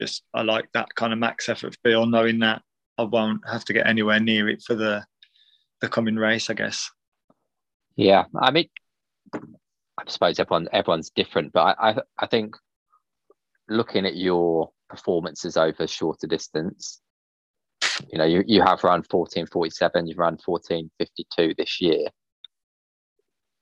Just 0.00 0.22
I 0.34 0.42
like 0.42 0.68
that 0.74 0.94
kind 0.94 1.12
of 1.12 1.18
max 1.18 1.48
effort 1.48 1.76
feel, 1.82 2.06
knowing 2.06 2.40
that 2.40 2.62
I 2.98 3.04
won't 3.04 3.40
have 3.48 3.64
to 3.66 3.72
get 3.72 3.86
anywhere 3.86 4.20
near 4.20 4.48
it 4.48 4.62
for 4.62 4.74
the 4.74 5.04
the 5.80 5.88
coming 5.88 6.16
race. 6.16 6.50
I 6.50 6.54
guess. 6.54 6.90
Yeah, 7.96 8.24
I 8.40 8.50
mean, 8.50 8.68
I 10.06 10.10
suppose 10.10 10.38
everyone 10.38 10.68
everyone's 10.72 11.10
different, 11.10 11.52
but 11.52 11.76
I, 11.78 11.90
I, 11.90 11.96
I 12.18 12.26
think 12.26 12.56
looking 13.68 14.04
at 14.06 14.16
your 14.16 14.70
performances 14.88 15.56
over 15.56 15.86
shorter 15.86 16.26
distance, 16.26 17.00
you 18.10 18.18
know, 18.18 18.24
you, 18.24 18.42
you 18.46 18.60
have 18.60 18.84
run 18.84 19.04
1447, 19.08 20.06
you've 20.06 20.18
run 20.18 20.38
1452 20.44 21.54
this 21.56 21.80
year. 21.80 22.08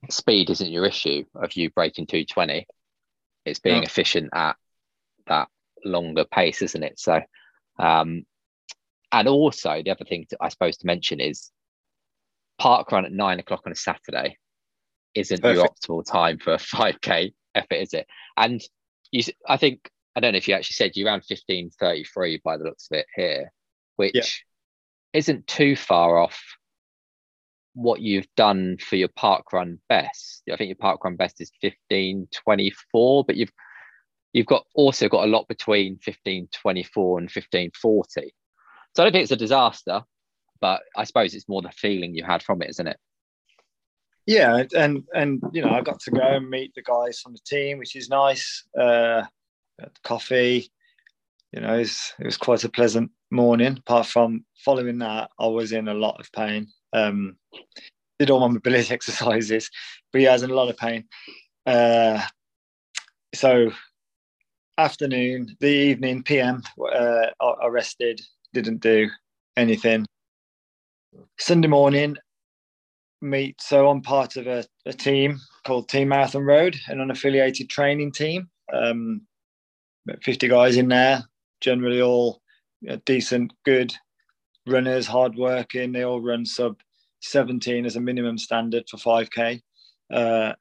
Speed 0.09 0.50
isn't 0.50 0.70
your 0.70 0.87
issue 0.87 1.24
of 1.35 1.55
you 1.57 1.70
breaking 1.70 2.07
220. 2.07 2.66
It's 3.44 3.61
being 3.61 3.83
efficient 3.83 4.31
at 4.35 4.57
that 5.26 5.48
longer 5.85 6.24
pace, 6.24 6.62
isn't 6.62 6.83
it? 6.83 6.98
So, 6.98 7.20
um, 7.79 8.24
and 9.12 9.29
also 9.29 9.83
the 9.85 9.90
other 9.90 10.05
thing 10.05 10.26
to, 10.31 10.38
I 10.40 10.48
suppose 10.48 10.79
to 10.79 10.87
mention 10.87 11.20
is 11.20 11.50
park 12.59 12.92
run 12.92 13.05
at 13.05 13.12
nine 13.12 13.40
o'clock 13.40 13.62
on 13.66 13.72
a 13.72 13.76
Saturday 13.76 14.37
isn't 15.14 15.42
Perfect. 15.42 15.57
your 15.88 16.01
optimal 16.01 16.05
time 16.05 16.38
for 16.38 16.55
a 16.55 16.59
5k 16.59 17.33
effort, 17.55 17.75
is 17.75 17.94
it? 17.94 18.07
And 18.37 18.61
you, 19.11 19.23
I 19.49 19.57
think 19.57 19.90
I 20.16 20.20
don't 20.20 20.33
know 20.33 20.38
if 20.38 20.49
you 20.49 20.55
actually 20.55 20.75
said 20.75 20.96
you 20.96 21.07
ran 21.07 21.20
15:33 21.20 22.42
by 22.42 22.57
the 22.57 22.64
looks 22.64 22.88
of 22.90 22.99
it 22.99 23.07
here, 23.14 23.53
which 23.96 24.14
yeah. 24.14 25.18
isn't 25.18 25.46
too 25.46 25.77
far 25.77 26.18
off 26.18 26.40
what 27.75 28.01
you've 28.01 28.29
done 28.37 28.77
for 28.79 28.96
your 28.96 29.09
park 29.09 29.53
run 29.53 29.79
best. 29.88 30.42
I 30.53 30.57
think 30.57 30.68
your 30.68 30.77
park 30.77 31.05
run 31.05 31.16
best 31.16 31.40
is 31.40 31.53
15:24, 31.62 33.27
but 33.27 33.37
you've 33.37 33.53
you've 34.33 34.46
got 34.46 34.64
also 34.75 35.09
got 35.09 35.25
a 35.25 35.31
lot 35.31 35.49
between 35.49 35.99
15:24 35.99 37.18
and 37.18 37.31
15:40. 37.31 37.73
So 38.96 39.03
I 39.03 39.05
don't 39.05 39.12
think 39.12 39.23
it's 39.23 39.33
a 39.33 39.37
disaster, 39.37 40.03
but 40.61 40.83
I 40.96 41.05
suppose 41.05 41.35
it's 41.35 41.49
more 41.49 41.62
the 41.62 41.70
feeling 41.70 42.14
you 42.14 42.25
had 42.25 42.42
from 42.42 42.62
it, 42.62 42.70
isn't 42.70 42.87
it? 42.87 42.99
Yeah, 44.31 44.62
and 44.77 45.03
and 45.12 45.43
you 45.53 45.61
know 45.61 45.71
I 45.71 45.81
got 45.81 45.99
to 46.03 46.12
go 46.12 46.21
and 46.21 46.49
meet 46.49 46.73
the 46.77 46.83
guys 46.83 47.19
from 47.19 47.33
the 47.33 47.40
team, 47.45 47.79
which 47.79 47.97
is 47.97 48.09
nice. 48.09 48.64
Uh, 48.81 49.23
coffee, 50.05 50.71
you 51.53 51.61
know, 51.61 51.75
it 51.75 51.79
was, 51.79 52.12
it 52.21 52.27
was 52.27 52.37
quite 52.37 52.62
a 52.62 52.69
pleasant 52.69 53.11
morning. 53.33 53.79
Apart 53.79 54.07
from 54.07 54.45
following 54.64 54.99
that, 54.99 55.31
I 55.40 55.49
was 55.49 55.73
in 55.73 55.88
a 55.88 55.95
lot 55.95 56.21
of 56.21 56.31
pain. 56.31 56.69
Um, 56.93 57.38
did 58.21 58.31
all 58.31 58.38
my 58.38 58.47
mobility 58.55 58.95
exercises, 58.95 59.69
but 60.12 60.21
yeah, 60.21 60.31
I 60.31 60.35
was 60.35 60.45
in 60.45 60.51
a 60.51 60.55
lot 60.55 60.69
of 60.69 60.77
pain. 60.77 61.07
Uh, 61.66 62.23
so 63.35 63.73
afternoon, 64.79 65.57
the 65.59 65.66
evening, 65.66 66.23
PM, 66.23 66.62
uh, 66.95 67.27
I 67.40 67.66
rested, 67.66 68.21
didn't 68.53 68.81
do 68.81 69.09
anything. 69.57 70.07
Sunday 71.37 71.66
morning, 71.66 72.16
meet. 73.21 73.61
So 73.61 73.89
I'm 73.89 74.03
part 74.03 74.37
of 74.37 74.47
a, 74.47 74.65
a 74.87 74.93
team 74.93 75.41
called 75.65 75.89
Team 75.89 76.09
Marathon 76.09 76.43
Road, 76.43 76.77
an 76.89 76.99
unaffiliated 76.99 77.69
training 77.69 78.13
team. 78.13 78.49
Um, 78.73 79.23
50 80.23 80.49
guys 80.49 80.77
in 80.77 80.89
there, 80.89 81.23
generally 81.61 82.01
all 82.01 82.41
you 82.81 82.91
know, 82.91 82.97
decent, 83.05 83.53
good 83.65 83.95
runners, 84.67 85.07
hard 85.07 85.37
working. 85.37 85.93
They 85.93 86.05
all 86.05 86.21
run 86.21 86.47
sub 86.47 86.81
17 87.21 87.85
as 87.85 87.97
a 87.97 88.01
minimum 88.01 88.39
standard 88.39 88.89
for 88.89 88.97
5k. 88.97 89.61
Uh, 90.13 90.55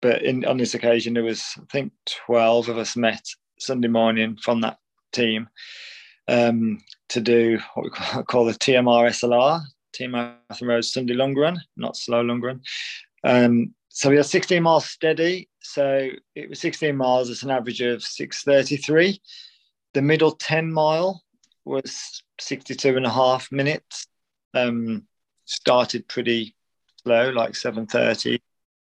but 0.00 0.22
in, 0.22 0.44
on 0.44 0.58
this 0.58 0.74
occasion, 0.74 1.14
there 1.14 1.24
was 1.24 1.44
I 1.58 1.64
think 1.70 1.92
12 2.26 2.68
of 2.68 2.78
us 2.78 2.96
met 2.96 3.24
Sunday 3.58 3.88
morning 3.88 4.38
from 4.40 4.60
that 4.60 4.78
team 5.12 5.48
um, 6.28 6.78
to 7.08 7.20
do 7.20 7.58
what 7.74 7.84
we 7.84 8.22
call 8.24 8.44
the 8.44 8.52
TMR 8.52 9.08
SLR, 9.08 9.62
Team 9.98 10.12
Marathon 10.12 10.68
Road 10.68 10.84
Sunday 10.84 11.14
Long 11.14 11.34
Run, 11.34 11.60
not 11.76 11.96
slow 11.96 12.20
long 12.20 12.40
run. 12.40 12.60
Um, 13.24 13.74
so 13.88 14.10
we 14.10 14.16
had 14.16 14.26
16 14.26 14.62
miles 14.62 14.88
steady. 14.88 15.48
So 15.60 16.08
it 16.36 16.48
was 16.48 16.60
16 16.60 16.96
miles. 16.96 17.30
It's 17.30 17.42
an 17.42 17.50
average 17.50 17.80
of 17.80 18.00
6:33. 18.02 19.20
The 19.94 20.02
middle 20.02 20.30
10 20.30 20.72
mile 20.72 21.22
was 21.64 22.22
62 22.40 22.96
and 22.96 23.06
a 23.06 23.10
half 23.10 23.50
minutes. 23.50 24.06
Um, 24.54 25.08
started 25.46 26.06
pretty 26.06 26.54
slow, 27.02 27.30
like 27.30 27.54
7:30 27.54 28.40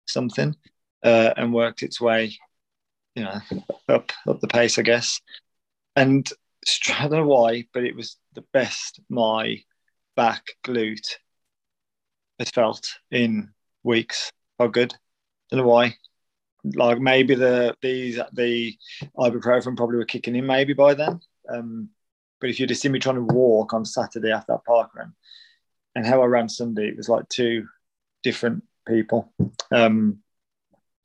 something, 0.08 0.56
uh, 1.04 1.34
and 1.38 1.54
worked 1.54 1.84
its 1.84 2.02
way, 2.02 2.38
you 3.16 3.24
know, 3.24 3.40
up 3.88 4.12
up 4.28 4.42
the 4.42 4.48
pace, 4.48 4.78
I 4.78 4.82
guess. 4.82 5.22
And 5.96 6.30
I 6.90 7.08
don't 7.08 7.12
know 7.12 7.28
why, 7.28 7.66
but 7.74 7.86
it 7.86 7.96
was 7.96 8.18
the 8.34 8.44
best 8.52 9.00
my 9.10 9.64
back 10.18 10.44
glute 10.66 11.16
has 12.40 12.50
felt 12.50 12.86
in 13.12 13.50
weeks. 13.84 14.32
How 14.60 14.68
good? 14.68 14.94
Don't 15.50 15.62
know 15.62 15.68
why. 15.68 15.96
Like 16.66 17.00
maybe 17.00 17.36
the 17.36 17.76
these 17.82 18.20
the 18.34 18.76
ibuprofen 19.18 19.78
probably 19.78 19.98
were 19.98 20.06
kicking 20.06 20.36
in 20.36 20.46
maybe 20.46 20.74
by 20.74 20.96
then. 20.96 21.22
Um, 21.50 21.90
but 22.42 22.50
if 22.50 22.60
you'd 22.60 22.70
have 22.70 22.78
seen 22.78 22.92
me 22.92 23.00
trying 23.00 23.16
to 23.16 23.34
walk 23.34 23.74
on 23.74 23.86
Saturday 23.86 24.32
after 24.32 24.54
that 24.54 24.66
park 24.66 24.94
run, 24.94 25.14
and 25.96 26.06
how 26.06 26.22
I 26.22 26.26
ran 26.26 26.50
Sunday, 26.50 26.90
it 26.90 26.98
was 26.98 27.08
like 27.08 27.30
two 27.30 27.68
different 28.24 28.64
people. 28.86 29.32
Um, 29.72 30.20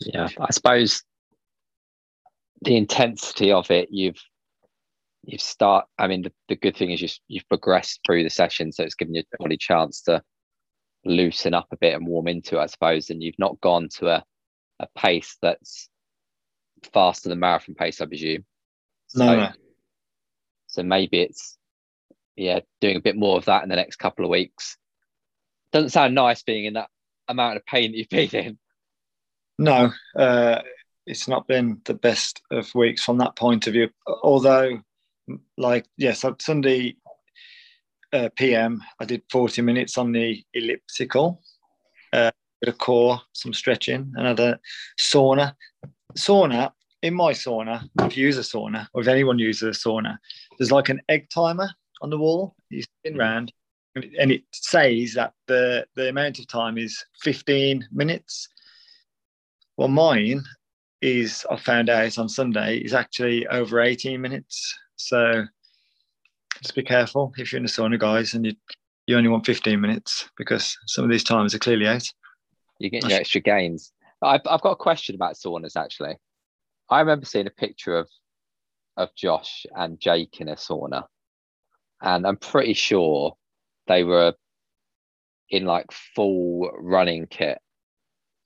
yeah, 0.01 0.29
I 0.41 0.51
suppose 0.51 1.05
the 2.63 2.77
intensity 2.77 3.53
of 3.53 3.71
it, 3.71 3.89
you've 3.91 4.23
you've 5.25 5.41
start. 5.41 5.87
I 5.99 6.07
mean, 6.07 6.23
the, 6.23 6.33
the 6.49 6.57
good 6.57 6.77
thing 6.77 6.91
is 6.91 7.03
you, 7.03 7.09
you've 7.29 7.49
progressed 7.49 8.01
through 8.05 8.25
the 8.25 8.31
session, 8.31 8.73
so 8.73 8.83
it's 8.83 8.95
given 8.95 9.15
your 9.15 9.25
body 9.39 9.57
chance 9.57 10.03
to 10.03 10.23
loosen 11.05 11.55
up 11.55 11.67
a 11.73 11.77
bit 11.77 11.95
and 11.95 12.07
warm 12.07 12.29
into 12.29 12.59
it, 12.59 12.63
I 12.63 12.67
suppose. 12.67 13.11
And 13.11 13.23
you've 13.23 13.39
not 13.39 13.61
gone 13.61 13.89
to 13.97 14.09
a 14.09 14.25
a 14.81 14.89
pace 14.99 15.37
that's 15.41 15.89
faster 16.93 17.29
than 17.29 17.39
marathon 17.39 17.75
pace, 17.75 18.01
I 18.01 18.07
presume. 18.07 18.45
So, 19.07 19.25
no, 19.25 19.37
no. 19.37 19.49
So 20.67 20.83
maybe 20.83 21.21
it's 21.21 21.57
yeah, 22.37 22.61
doing 22.81 22.97
a 22.97 23.01
bit 23.01 23.17
more 23.17 23.37
of 23.37 23.45
that 23.47 23.63
in 23.63 23.69
the 23.69 23.77
next 23.77 23.97
couple 23.97 24.25
of 24.25 24.31
weeks. 24.31 24.77
Doesn't 25.71 25.91
sound 25.91 26.15
nice 26.15 26.43
being 26.43 26.65
in 26.65 26.75
that 26.75 26.89
amount 27.29 27.57
of 27.57 27.67
pain 27.67 27.93
that 27.93 27.99
you've 27.99 28.09
been 28.09 28.45
in. 28.45 28.59
No, 29.59 29.93
uh, 30.17 30.63
it's 31.07 31.29
not 31.29 31.47
been 31.47 31.81
the 31.85 31.95
best 31.95 32.41
of 32.51 32.75
weeks 32.75 33.05
from 33.05 33.19
that 33.19 33.37
point 33.37 33.67
of 33.67 33.75
view. 33.75 33.91
Although, 34.07 34.81
like 35.57 35.87
yes, 35.97 36.25
Sunday 36.41 36.97
uh, 38.13 38.29
PM, 38.37 38.83
I 39.01 39.05
did 39.05 39.23
forty 39.31 39.63
minutes 39.63 39.99
on 39.99 40.13
the 40.13 40.43
elliptical. 40.55 41.43
Uh, 42.13 42.31
bit 42.63 42.73
of 42.73 42.79
core, 42.79 43.21
some 43.33 43.53
stretching, 43.53 44.13
another 44.17 44.59
sauna. 44.99 45.55
Sauna, 46.17 46.71
in 47.03 47.15
my 47.15 47.33
sauna, 47.33 47.89
if 48.03 48.17
you 48.17 48.27
use 48.27 48.39
a 48.39 48.43
sauna, 48.43 48.87
or 48.95 49.03
if 49.03 49.09
anyone 49.09 49.39
uses 49.39 49.77
a 49.77 49.89
sauna, 49.89 50.17
there's 50.59 50.71
like 50.71 50.89
an 50.89 51.01
egg 51.09 51.29
timer 51.29 51.69
on 52.03 52.11
the 52.11 52.19
wall. 52.19 52.55
You 52.71 52.83
spin 52.83 53.19
round, 53.19 53.53
and 53.97 54.31
it 54.31 54.45
says 54.53 55.15
that 55.15 55.33
the, 55.49 55.85
the 55.97 56.09
amount 56.09 56.39
of 56.39 56.47
time 56.47 56.79
is 56.79 57.05
15 57.23 57.89
minutes. 57.91 58.49
Well, 59.77 59.89
mine 59.89 60.45
is, 61.01 61.45
I 61.51 61.57
found 61.57 61.91
out 61.91 62.19
on 62.19 62.29
Sunday, 62.29 62.79
is 62.79 62.95
actually 62.95 63.47
over 63.49 63.81
18 63.81 64.21
minutes. 64.21 64.79
So 65.03 65.45
just 66.63 66.75
be 66.75 66.83
careful 66.83 67.33
if 67.37 67.53
you're 67.53 67.59
in 67.59 67.65
the 67.65 67.69
sauna, 67.69 67.99
guys, 67.99 68.35
and 68.35 68.47
you, 68.47 68.55
you 69.07 69.17
only 69.17 69.29
want 69.29 69.47
15 69.47 69.81
minutes 69.81 70.31
because 70.37 70.77
some 70.87 71.05
of 71.05 71.11
these 71.11 71.25
times 71.25 71.55
are 71.55 71.59
clearly 71.59 71.87
out. 71.87 72.09
You 72.79 72.91
get 72.91 73.09
your 73.09 73.19
extra 73.19 73.41
gains. 73.41 73.93
I've, 74.23 74.43
I've 74.49 74.61
got 74.61 74.73
a 74.73 74.77
question 74.77 75.15
about 75.15 75.35
saunas 75.35 75.77
actually. 75.77 76.17
I 76.89 77.01
remember 77.01 77.27
seeing 77.27 77.47
a 77.47 77.51
picture 77.51 77.97
of 77.97 78.09
of 78.97 79.09
Josh 79.17 79.65
and 79.75 79.99
Jake 79.99 80.41
in 80.41 80.49
a 80.49 80.55
sauna, 80.55 81.05
and 82.01 82.27
I'm 82.27 82.37
pretty 82.37 82.75
sure 82.75 83.37
they 83.87 84.05
were 84.05 84.35
in 85.49 85.65
like 85.65 85.91
full 85.93 86.71
running 86.79 87.27
kit. 87.27 87.59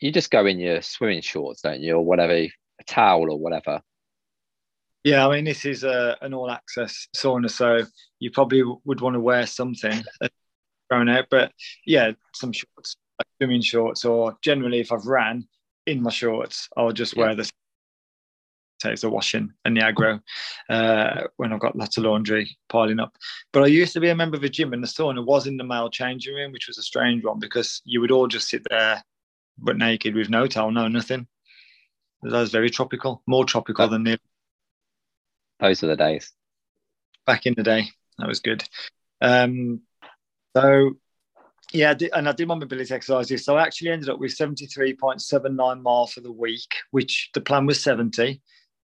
You 0.00 0.12
just 0.12 0.30
go 0.30 0.46
in 0.46 0.60
your 0.60 0.82
swimming 0.82 1.22
shorts, 1.22 1.62
don't 1.62 1.80
you, 1.80 1.96
or 1.96 2.04
whatever, 2.04 2.32
a 2.34 2.50
towel 2.86 3.30
or 3.30 3.38
whatever. 3.38 3.80
Yeah, 5.06 5.28
I 5.28 5.36
mean 5.36 5.44
this 5.44 5.64
is 5.64 5.84
a, 5.84 6.16
an 6.20 6.34
all 6.34 6.50
access 6.50 7.06
sauna, 7.16 7.48
so 7.48 7.86
you 8.18 8.32
probably 8.32 8.64
would 8.84 9.00
want 9.00 9.14
to 9.14 9.20
wear 9.20 9.46
something 9.46 10.02
thrown 10.88 11.08
out. 11.08 11.26
But 11.30 11.52
yeah, 11.86 12.10
some 12.34 12.50
shorts 12.50 12.96
like 13.16 13.28
swimming 13.38 13.60
shorts, 13.60 14.04
or 14.04 14.36
generally 14.42 14.80
if 14.80 14.90
I've 14.90 15.06
ran 15.06 15.46
in 15.86 16.02
my 16.02 16.10
shorts, 16.10 16.68
I'll 16.76 16.90
just 16.90 17.16
wear 17.16 17.36
the 17.36 17.48
takes 18.80 19.02
the 19.02 19.08
washing 19.08 19.52
and 19.64 19.76
the 19.76 19.80
aggro 19.80 20.20
uh, 20.70 21.28
when 21.36 21.52
I've 21.52 21.60
got 21.60 21.76
lots 21.76 21.96
of 21.98 22.02
laundry 22.02 22.58
piling 22.68 22.98
up. 22.98 23.14
But 23.52 23.62
I 23.62 23.66
used 23.66 23.92
to 23.92 24.00
be 24.00 24.08
a 24.08 24.16
member 24.16 24.36
of 24.36 24.42
a 24.42 24.48
gym, 24.48 24.72
and 24.72 24.82
the 24.82 24.88
sauna 24.88 25.24
was 25.24 25.46
in 25.46 25.56
the 25.56 25.62
male 25.62 25.88
changing 25.88 26.34
room, 26.34 26.50
which 26.50 26.66
was 26.66 26.78
a 26.78 26.82
strange 26.82 27.22
one 27.22 27.38
because 27.38 27.80
you 27.84 28.00
would 28.00 28.10
all 28.10 28.26
just 28.26 28.48
sit 28.48 28.62
there 28.70 29.04
but 29.56 29.78
naked 29.78 30.16
with 30.16 30.30
no 30.30 30.48
towel, 30.48 30.72
no 30.72 30.88
nothing. 30.88 31.28
That 32.22 32.32
was 32.32 32.50
very 32.50 32.70
tropical, 32.70 33.22
more 33.28 33.44
tropical 33.44 33.86
than 33.86 34.02
the. 34.02 34.18
Those 35.60 35.82
are 35.82 35.88
the 35.88 35.96
days. 35.96 36.32
Back 37.26 37.46
in 37.46 37.54
the 37.56 37.62
day, 37.62 37.88
that 38.18 38.28
was 38.28 38.40
good. 38.40 38.62
Um, 39.20 39.80
so 40.56 40.92
Yeah, 41.72 41.94
and 42.14 42.28
I 42.28 42.32
did 42.32 42.48
my 42.48 42.54
mobility 42.54 42.94
exercises. 42.94 43.44
So 43.44 43.56
I 43.56 43.62
actually 43.62 43.90
ended 43.90 44.08
up 44.08 44.18
with 44.18 44.36
73.79 44.36 45.82
mile 45.82 46.06
for 46.06 46.20
the 46.20 46.32
week, 46.32 46.74
which 46.90 47.30
the 47.34 47.40
plan 47.40 47.66
was 47.66 47.82
70, 47.82 48.40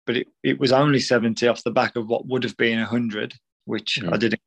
but 0.07 0.17
it, 0.17 0.29
it 0.43 0.59
was 0.59 0.73
only 0.73 1.01
70 1.01 1.47
off 1.47 1.65
the 1.65 1.71
back 1.71 1.97
of 1.97 2.09
what 2.09 2.27
would 2.27 2.45
have 2.45 2.57
been 2.57 2.79
100, 2.79 3.35
which 3.65 3.99
mm. 4.03 4.13
I 4.13 4.17
didn't. 4.17 4.41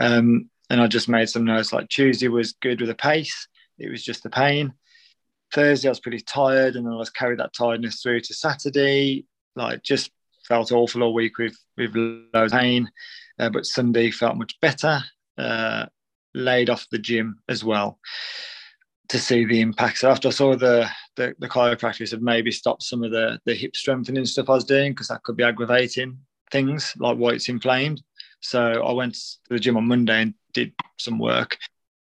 Um, 0.00 0.50
and 0.70 0.80
I 0.80 0.86
just 0.86 1.08
made 1.08 1.28
some 1.28 1.44
notes 1.44 1.72
like 1.72 1.88
Tuesday 1.88 2.28
was 2.28 2.52
good 2.52 2.80
with 2.80 2.88
the 2.88 2.94
pace, 2.94 3.48
it 3.78 3.90
was 3.90 4.04
just 4.04 4.22
the 4.22 4.30
pain. 4.30 4.72
Thursday, 5.52 5.88
I 5.88 5.90
was 5.90 6.00
pretty 6.00 6.20
tired, 6.20 6.74
and 6.74 6.86
then 6.86 6.92
I 6.92 6.96
was 6.96 7.10
carried 7.10 7.38
that 7.38 7.52
tiredness 7.52 8.02
through 8.02 8.20
to 8.20 8.34
Saturday. 8.34 9.26
Like, 9.54 9.82
just 9.82 10.10
felt 10.46 10.72
awful 10.72 11.02
all 11.02 11.14
week 11.14 11.38
with 11.38 11.56
with 11.76 11.94
low 11.94 12.48
pain, 12.48 12.90
uh, 13.38 13.50
but 13.50 13.66
Sunday 13.66 14.10
felt 14.10 14.36
much 14.36 14.58
better. 14.60 15.02
Uh, 15.36 15.86
laid 16.34 16.68
off 16.68 16.88
the 16.90 16.98
gym 16.98 17.38
as 17.48 17.64
well 17.64 17.98
to 19.08 19.18
see 19.18 19.44
the 19.44 19.60
impact. 19.60 19.98
So 19.98 20.10
after 20.10 20.28
I 20.28 20.32
saw 20.32 20.56
the 20.56 20.88
the, 21.16 21.34
the 21.38 21.48
chiropractors 21.48 22.10
had 22.10 22.22
maybe 22.22 22.50
stopped 22.50 22.82
some 22.82 23.04
of 23.04 23.10
the 23.10 23.38
the 23.44 23.54
hip 23.54 23.76
strengthening 23.76 24.24
stuff 24.24 24.50
I 24.50 24.54
was 24.54 24.64
doing 24.64 24.92
because 24.92 25.08
that 25.08 25.22
could 25.22 25.36
be 25.36 25.44
aggravating 25.44 26.18
things 26.50 26.94
like 26.98 27.16
why 27.16 27.30
it's 27.30 27.48
inflamed. 27.48 28.02
So 28.40 28.60
I 28.60 28.92
went 28.92 29.14
to 29.14 29.20
the 29.50 29.58
gym 29.58 29.76
on 29.76 29.88
Monday 29.88 30.22
and 30.22 30.34
did 30.52 30.72
some 30.98 31.18
work, 31.18 31.56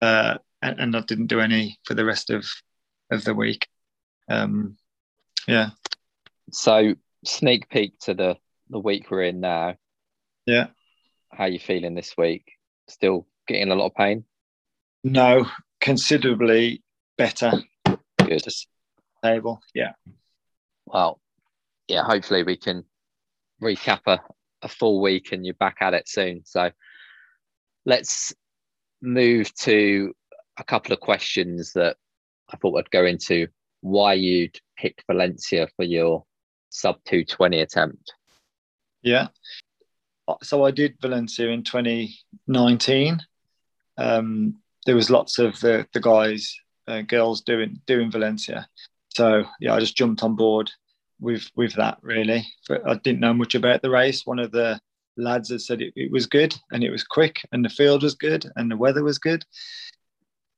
uh, 0.01 0.37
and, 0.61 0.79
and 0.79 0.95
I 0.95 1.01
didn't 1.01 1.27
do 1.27 1.39
any 1.39 1.79
for 1.83 1.93
the 1.93 2.05
rest 2.05 2.29
of 2.29 2.45
of 3.11 3.23
the 3.23 3.33
week. 3.33 3.67
Um, 4.29 4.77
yeah. 5.47 5.69
So 6.51 6.95
sneak 7.27 7.69
peek 7.69 7.97
to 7.99 8.13
the 8.13 8.37
the 8.69 8.79
week 8.79 9.09
we're 9.09 9.23
in 9.23 9.39
now. 9.39 9.75
Yeah. 10.45 10.67
How 11.31 11.45
you 11.45 11.59
feeling 11.59 11.95
this 11.95 12.15
week? 12.17 12.53
Still 12.87 13.27
getting 13.47 13.71
a 13.71 13.75
lot 13.75 13.87
of 13.87 13.95
pain? 13.95 14.25
No, 15.03 15.45
considerably 15.79 16.83
better. 17.17 17.51
Good. 18.19 18.43
Stable. 19.19 19.61
Yeah. 19.73 19.93
Well, 20.85 21.19
yeah. 21.87 22.03
Hopefully 22.03 22.43
we 22.43 22.57
can 22.57 22.83
recap 23.61 24.01
a, 24.07 24.19
a 24.61 24.67
full 24.67 25.01
week 25.01 25.31
and 25.31 25.45
you're 25.45 25.55
back 25.55 25.77
at 25.81 25.93
it 25.93 26.07
soon. 26.07 26.41
So 26.45 26.71
let's 27.85 28.33
move 29.01 29.53
to 29.55 30.13
a 30.57 30.63
couple 30.63 30.93
of 30.93 30.99
questions 30.99 31.73
that 31.73 31.97
I 32.51 32.57
thought 32.57 32.77
I'd 32.77 32.91
go 32.91 33.05
into 33.05 33.47
why 33.81 34.13
you'd 34.13 34.59
pick 34.77 35.03
Valencia 35.09 35.67
for 35.75 35.83
your 35.83 36.25
sub 36.69 36.97
220 37.05 37.61
attempt. 37.61 38.13
Yeah. 39.01 39.27
So 40.43 40.65
I 40.65 40.71
did 40.71 40.97
Valencia 41.01 41.49
in 41.49 41.63
2019. 41.63 43.19
Um, 43.97 44.57
there 44.85 44.95
was 44.95 45.09
lots 45.09 45.39
of 45.39 45.59
the, 45.59 45.87
the 45.93 46.01
guys, 46.01 46.53
uh, 46.87 47.01
girls 47.01 47.41
doing 47.41 47.81
doing 47.85 48.11
Valencia. 48.11 48.67
So 49.13 49.45
yeah, 49.59 49.73
I 49.73 49.79
just 49.79 49.97
jumped 49.97 50.23
on 50.23 50.35
board 50.35 50.71
with 51.19 51.49
with 51.55 51.73
that 51.73 51.97
really. 52.01 52.45
But 52.67 52.87
I 52.87 52.95
didn't 52.95 53.19
know 53.19 53.33
much 53.33 53.55
about 53.55 53.81
the 53.81 53.89
race. 53.89 54.25
One 54.25 54.39
of 54.39 54.51
the 54.51 54.79
lads 55.17 55.49
had 55.49 55.61
said 55.61 55.81
it, 55.81 55.93
it 55.95 56.11
was 56.11 56.27
good 56.27 56.55
and 56.71 56.83
it 56.83 56.91
was 56.91 57.03
quick 57.03 57.41
and 57.51 57.65
the 57.65 57.69
field 57.69 58.03
was 58.03 58.15
good 58.15 58.45
and 58.55 58.69
the 58.69 58.77
weather 58.77 59.03
was 59.03 59.17
good. 59.17 59.43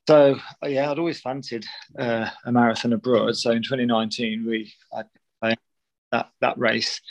So 0.08 0.40
yeah, 0.64 0.92
I'd 0.92 1.00
always 1.00 1.22
fancied 1.22 1.66
uh, 1.98 2.30
a 2.46 2.52
marathon 2.52 2.94
abroad. 2.94 3.36
So 3.38 3.52
in 3.52 3.62
2019, 3.62 4.46
we 4.46 4.74
I, 4.94 5.04
that 6.12 6.30
that 6.42 6.58
race, 6.58 7.02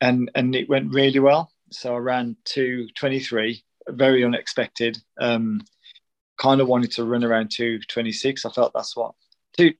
and 0.00 0.30
and 0.34 0.54
it 0.54 0.68
went 0.68 0.92
really 0.92 1.20
well. 1.20 1.50
So 1.70 1.94
I 1.94 1.98
ran 1.98 2.36
223, 2.44 3.64
very 3.88 4.24
unexpected. 4.24 4.98
Um, 5.20 5.60
kind 6.36 6.60
of 6.60 6.68
wanted 6.68 6.90
to 6.92 7.04
run 7.04 7.24
around 7.24 7.50
226. 7.50 8.44
I 8.44 8.50
felt 8.50 8.72
that's 8.74 8.96
what 8.96 9.14
two, 9.56 9.72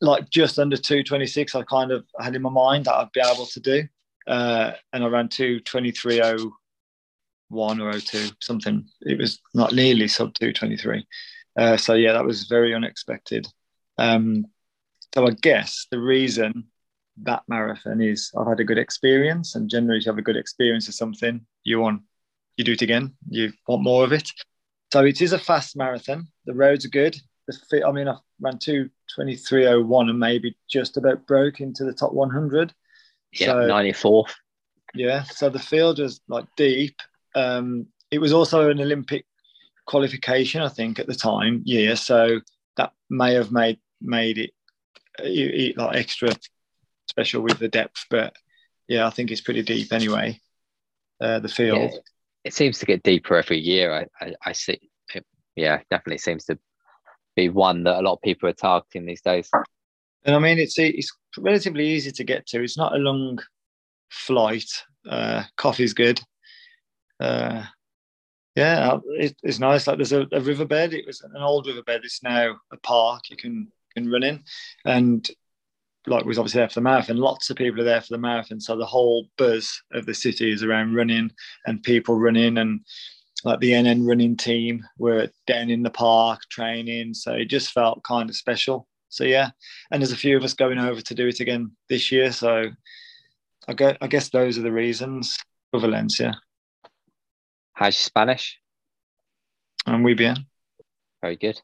like 0.00 0.28
just 0.30 0.58
under 0.58 0.76
226. 0.76 1.54
I 1.54 1.62
kind 1.62 1.92
of 1.92 2.04
had 2.18 2.34
in 2.34 2.42
my 2.42 2.50
mind 2.50 2.86
that 2.86 2.94
I'd 2.94 3.12
be 3.12 3.20
able 3.20 3.46
to 3.46 3.60
do, 3.60 3.84
uh, 4.26 4.72
and 4.92 5.04
I 5.04 5.06
ran 5.06 5.28
223.01 5.28 6.50
or 7.52 8.00
02, 8.00 8.30
something. 8.40 8.86
It 9.02 9.18
was 9.18 9.40
not 9.54 9.72
nearly 9.72 10.08
sub 10.08 10.34
223. 10.34 11.06
Uh, 11.58 11.76
so 11.76 11.94
yeah, 11.94 12.12
that 12.12 12.24
was 12.24 12.44
very 12.44 12.74
unexpected. 12.74 13.46
Um, 13.98 14.46
so 15.14 15.26
I 15.26 15.30
guess 15.32 15.86
the 15.90 15.98
reason 15.98 16.68
that 17.22 17.42
marathon 17.48 18.00
is 18.00 18.30
I've 18.36 18.46
had 18.46 18.60
a 18.60 18.64
good 18.64 18.78
experience, 18.78 19.54
and 19.54 19.68
generally, 19.68 19.98
if 19.98 20.06
you 20.06 20.12
have 20.12 20.18
a 20.18 20.22
good 20.22 20.36
experience 20.36 20.88
of 20.88 20.94
something, 20.94 21.40
you 21.64 21.80
want 21.80 22.02
you 22.56 22.64
do 22.64 22.72
it 22.72 22.82
again. 22.82 23.14
You 23.28 23.52
want 23.66 23.82
more 23.82 24.04
of 24.04 24.12
it. 24.12 24.30
So 24.92 25.04
it 25.04 25.20
is 25.20 25.32
a 25.32 25.38
fast 25.38 25.76
marathon. 25.76 26.28
The 26.46 26.54
roads 26.54 26.84
are 26.84 26.90
good. 26.90 27.16
The 27.46 27.58
fit, 27.70 27.84
I 27.84 27.92
mean, 27.92 28.08
I 28.08 28.16
ran 28.40 28.58
two 28.58 28.90
twenty 29.14 29.36
three 29.36 29.66
oh 29.66 29.80
one 29.82 30.08
and 30.08 30.18
maybe 30.18 30.56
just 30.70 30.96
about 30.96 31.26
broke 31.26 31.60
into 31.60 31.84
the 31.84 31.92
top 31.92 32.12
one 32.12 32.30
hundred. 32.30 32.72
Yeah, 33.32 33.46
so. 33.46 33.66
Yeah, 34.94 35.22
so 35.22 35.48
the 35.48 35.58
field 35.58 36.00
was 36.00 36.20
like 36.28 36.46
deep. 36.56 36.96
Um, 37.36 37.86
it 38.10 38.18
was 38.18 38.32
also 38.32 38.70
an 38.70 38.80
Olympic 38.80 39.24
qualification, 39.86 40.62
I 40.62 40.68
think, 40.68 40.98
at 40.98 41.06
the 41.06 41.14
time. 41.14 41.62
Yeah, 41.64 41.94
so 41.94 42.40
that 42.76 42.92
may 43.08 43.34
have 43.34 43.52
made 43.52 43.78
made 44.00 44.38
it, 44.38 44.50
it, 45.20 45.76
like 45.76 45.96
extra 45.96 46.32
special 47.10 47.42
with 47.42 47.58
the 47.58 47.68
depth. 47.68 48.06
But 48.08 48.34
yeah, 48.88 49.06
I 49.06 49.10
think 49.10 49.30
it's 49.30 49.40
pretty 49.40 49.62
deep 49.62 49.92
anyway. 49.92 50.40
Uh, 51.20 51.38
the 51.38 51.48
field. 51.48 51.92
Yeah, 51.92 51.98
it 52.44 52.54
seems 52.54 52.78
to 52.78 52.86
get 52.86 53.02
deeper 53.02 53.36
every 53.36 53.58
year. 53.58 53.92
I, 53.92 54.24
I, 54.24 54.34
I 54.46 54.52
see. 54.52 54.80
It, 55.14 55.26
yeah, 55.54 55.80
definitely 55.90 56.18
seems 56.18 56.46
to 56.46 56.58
be 57.36 57.48
one 57.48 57.84
that 57.84 58.00
a 58.00 58.02
lot 58.02 58.14
of 58.14 58.22
people 58.22 58.48
are 58.48 58.54
targeting 58.54 59.04
these 59.04 59.20
days. 59.20 59.50
And 60.24 60.34
I 60.34 60.38
mean, 60.38 60.58
it's 60.58 60.78
it's 60.78 61.12
relatively 61.36 61.86
easy 61.86 62.12
to 62.12 62.24
get 62.24 62.46
to. 62.48 62.62
It's 62.62 62.78
not 62.78 62.94
a 62.94 62.98
long 62.98 63.38
flight. 64.08 64.70
Uh, 65.08 65.44
coffee's 65.56 65.94
good. 65.94 66.20
Uh, 67.18 67.64
yeah, 68.56 68.98
it, 69.16 69.36
it's 69.42 69.58
nice. 69.58 69.86
Like 69.86 69.96
there's 69.96 70.12
a, 70.12 70.26
a, 70.32 70.40
riverbed. 70.40 70.92
It 70.92 71.06
was 71.06 71.20
an 71.22 71.36
old 71.36 71.66
riverbed. 71.66 72.04
It's 72.04 72.22
now 72.22 72.56
a 72.72 72.76
park 72.78 73.30
you 73.30 73.36
can 73.36 73.70
can 73.94 74.10
run 74.10 74.22
in, 74.22 74.44
and 74.84 75.28
like 76.06 76.24
was 76.24 76.38
obviously 76.38 76.60
there 76.60 76.68
for 76.68 76.74
the 76.74 76.80
marathon. 76.80 77.16
Lots 77.16 77.50
of 77.50 77.56
people 77.56 77.80
are 77.80 77.84
there 77.84 78.00
for 78.00 78.14
the 78.14 78.18
marathon, 78.18 78.60
so 78.60 78.76
the 78.76 78.86
whole 78.86 79.28
buzz 79.36 79.82
of 79.92 80.06
the 80.06 80.14
city 80.14 80.52
is 80.52 80.62
around 80.62 80.94
running 80.94 81.30
and 81.66 81.82
people 81.82 82.18
running, 82.18 82.58
and 82.58 82.80
like 83.44 83.60
the 83.60 83.72
NN 83.72 84.06
running 84.06 84.36
team 84.36 84.84
were 84.98 85.28
down 85.46 85.70
in 85.70 85.82
the 85.82 85.90
park 85.90 86.40
training. 86.50 87.14
So 87.14 87.32
it 87.32 87.46
just 87.46 87.72
felt 87.72 88.04
kind 88.04 88.28
of 88.28 88.36
special. 88.36 88.86
So 89.08 89.24
yeah, 89.24 89.50
and 89.90 90.00
there's 90.00 90.12
a 90.12 90.16
few 90.16 90.36
of 90.36 90.44
us 90.44 90.54
going 90.54 90.78
over 90.78 91.00
to 91.00 91.14
do 91.14 91.26
it 91.26 91.40
again 91.40 91.72
this 91.88 92.12
year. 92.12 92.32
So 92.32 92.70
I 93.68 93.72
guess, 93.74 93.96
I 94.00 94.06
guess 94.06 94.28
those 94.30 94.58
are 94.58 94.62
the 94.62 94.72
reasons 94.72 95.36
for 95.70 95.80
Valencia. 95.80 96.40
How's 97.72 97.96
Spanish? 97.96 98.58
And 99.86 100.02
muy 100.02 100.14
bien. 100.14 100.46
Very 101.22 101.36
good. 101.36 101.60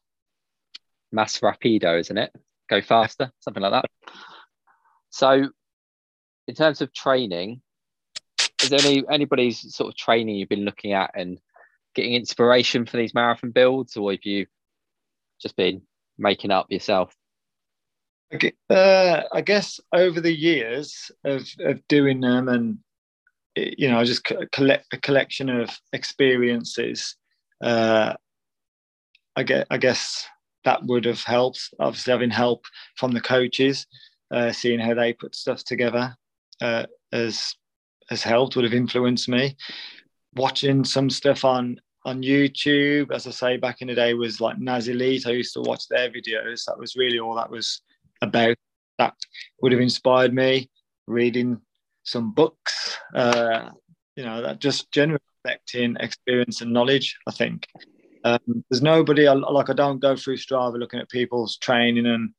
Más 1.13 1.41
rapido, 1.41 1.99
isn't 1.99 2.17
it? 2.17 2.35
Go 2.69 2.81
faster, 2.81 3.31
something 3.39 3.63
like 3.63 3.71
that. 3.71 3.85
So, 5.09 5.49
in 6.47 6.55
terms 6.55 6.81
of 6.81 6.93
training, 6.93 7.61
is 8.63 8.69
there 8.69 8.79
any 8.79 9.03
anybody's 9.09 9.75
sort 9.75 9.89
of 9.89 9.95
training 9.95 10.35
you've 10.35 10.49
been 10.49 10.65
looking 10.65 10.93
at 10.93 11.11
and 11.15 11.39
getting 11.95 12.13
inspiration 12.13 12.85
for 12.85 12.97
these 12.97 13.13
marathon 13.13 13.51
builds, 13.51 13.95
or 13.97 14.11
have 14.11 14.23
you 14.23 14.45
just 15.41 15.55
been 15.55 15.81
making 16.17 16.51
up 16.51 16.67
yourself? 16.69 17.15
Okay. 18.33 18.53
Uh, 18.69 19.21
I 19.31 19.41
guess 19.41 19.79
over 19.93 20.19
the 20.19 20.35
years 20.35 21.11
of, 21.23 21.47
of 21.61 21.87
doing 21.87 22.19
them 22.19 22.49
and 22.49 22.79
you 23.57 23.89
know, 23.89 24.03
just 24.03 24.27
collect 24.51 24.93
a 24.93 24.97
collection 24.97 25.49
of 25.49 25.69
experiences. 25.93 27.15
Uh, 27.63 28.13
I 29.35 29.43
get, 29.43 29.67
I 29.69 29.77
guess 29.77 30.27
that 30.63 30.83
would 30.85 31.05
have 31.05 31.21
helped. 31.23 31.69
Obviously, 31.79 32.11
having 32.11 32.29
help 32.29 32.65
from 32.95 33.11
the 33.11 33.21
coaches, 33.21 33.87
uh, 34.31 34.51
seeing 34.51 34.79
how 34.79 34.93
they 34.93 35.13
put 35.13 35.35
stuff 35.35 35.63
together, 35.63 36.15
uh, 36.61 36.85
has 37.11 37.55
has 38.09 38.23
helped. 38.23 38.55
Would 38.55 38.65
have 38.65 38.73
influenced 38.73 39.29
me. 39.29 39.55
Watching 40.35 40.83
some 40.83 41.09
stuff 41.09 41.45
on 41.45 41.79
on 42.05 42.21
YouTube, 42.21 43.11
as 43.11 43.27
I 43.27 43.31
say, 43.31 43.57
back 43.57 43.81
in 43.81 43.87
the 43.87 43.95
day 43.95 44.13
was 44.13 44.39
like 44.39 44.59
Naz 44.59 44.87
Elite. 44.87 45.27
I 45.27 45.31
used 45.31 45.53
to 45.53 45.61
watch 45.61 45.87
their 45.89 46.09
videos. 46.09 46.65
That 46.65 46.79
was 46.79 46.95
really 46.95 47.19
all 47.19 47.35
that 47.35 47.51
was 47.51 47.81
about. 48.21 48.57
That 48.97 49.13
would 49.61 49.71
have 49.71 49.81
inspired 49.81 50.33
me. 50.33 50.69
Reading 51.07 51.61
some 52.03 52.33
books, 52.33 52.97
uh, 53.15 53.69
you 54.17 54.25
know, 54.25 54.41
that 54.41 54.59
just 54.59 54.91
generally 54.91 55.21
experience 55.99 56.61
and 56.61 56.73
knowledge, 56.73 57.17
I 57.27 57.31
think. 57.31 57.67
Um, 58.27 58.63
there's 58.69 58.81
nobody, 58.81 59.27
like 59.29 59.69
I 59.69 59.73
don't 59.73 59.99
go 59.99 60.15
through 60.15 60.37
Strava 60.37 60.77
looking 60.77 60.99
at 60.99 61.09
people's 61.09 61.57
training 61.57 62.05
and 62.05 62.31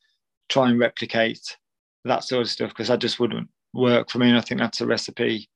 try 0.48 0.68
and 0.68 0.78
replicate 0.78 1.56
that 2.04 2.24
sort 2.24 2.42
of 2.42 2.50
stuff 2.50 2.70
because 2.70 2.88
that 2.88 3.00
just 3.00 3.20
wouldn't 3.20 3.48
work 3.72 4.10
for 4.10 4.18
me. 4.18 4.28
And 4.28 4.38
I 4.38 4.40
think 4.40 4.60
that's 4.60 4.80
a 4.80 4.86
recipe 4.86 5.48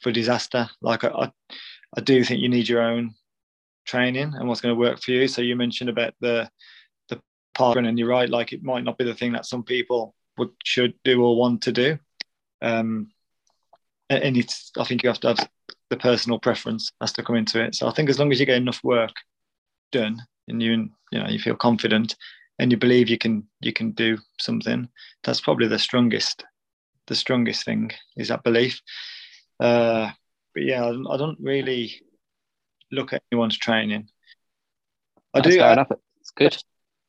for 0.00 0.12
disaster. 0.12 0.68
Like 0.80 1.04
I, 1.04 1.08
I, 1.08 1.32
I 1.96 2.00
do 2.00 2.24
think 2.24 2.40
you 2.40 2.48
need 2.48 2.68
your 2.68 2.82
own 2.82 3.14
training 3.86 4.34
and 4.34 4.48
what's 4.48 4.60
going 4.60 4.74
to 4.74 4.78
work 4.78 5.00
for 5.00 5.12
you. 5.12 5.28
So 5.28 5.42
you 5.42 5.56
mentioned 5.56 5.90
about 5.90 6.14
the 6.20 6.50
the 7.08 7.20
park 7.54 7.76
and 7.76 7.98
you're 7.98 8.08
right, 8.08 8.28
like 8.28 8.52
it 8.52 8.62
might 8.62 8.84
not 8.84 8.98
be 8.98 9.04
the 9.04 9.14
thing 9.14 9.32
that 9.32 9.46
some 9.46 9.62
people 9.62 10.14
would 10.36 10.50
should 10.64 10.94
do 11.04 11.22
or 11.22 11.36
want 11.36 11.62
to 11.62 11.72
do. 11.72 11.98
Um, 12.62 13.10
and 14.10 14.36
it's 14.36 14.72
I 14.78 14.84
think 14.84 15.02
you 15.02 15.08
have 15.08 15.20
to 15.20 15.28
have 15.28 15.48
the 15.90 15.96
personal 15.96 16.38
preference 16.38 16.92
has 17.00 17.12
to 17.14 17.22
come 17.22 17.36
into 17.36 17.62
it. 17.62 17.74
So 17.74 17.88
I 17.88 17.92
think 17.92 18.10
as 18.10 18.18
long 18.18 18.30
as 18.32 18.40
you 18.40 18.46
get 18.46 18.56
enough 18.56 18.82
work 18.84 19.14
done 19.90 20.20
and 20.48 20.62
you 20.62 20.90
you 21.12 21.18
know 21.18 21.28
you 21.28 21.38
feel 21.38 21.56
confident 21.56 22.16
and 22.58 22.72
you 22.72 22.78
believe 22.78 23.08
you 23.08 23.18
can 23.18 23.46
you 23.60 23.72
can 23.72 23.92
do 23.92 24.18
something, 24.38 24.88
that's 25.24 25.40
probably 25.40 25.68
the 25.68 25.78
strongest 25.78 26.44
the 27.06 27.14
strongest 27.14 27.64
thing 27.64 27.90
is 28.16 28.28
that 28.28 28.44
belief. 28.44 28.80
Uh, 29.58 30.10
but 30.54 30.62
yeah, 30.62 30.84
I, 30.84 30.90
I 30.90 31.16
don't 31.16 31.38
really 31.40 32.00
look 32.92 33.12
at 33.12 33.22
anyone's 33.32 33.58
training. 33.58 34.08
I 35.34 35.40
That's 35.40 35.54
do. 35.54 35.60
Fair 35.60 35.68
I, 35.68 35.72
enough. 35.72 35.92
It's 36.20 36.30
good. 36.30 36.56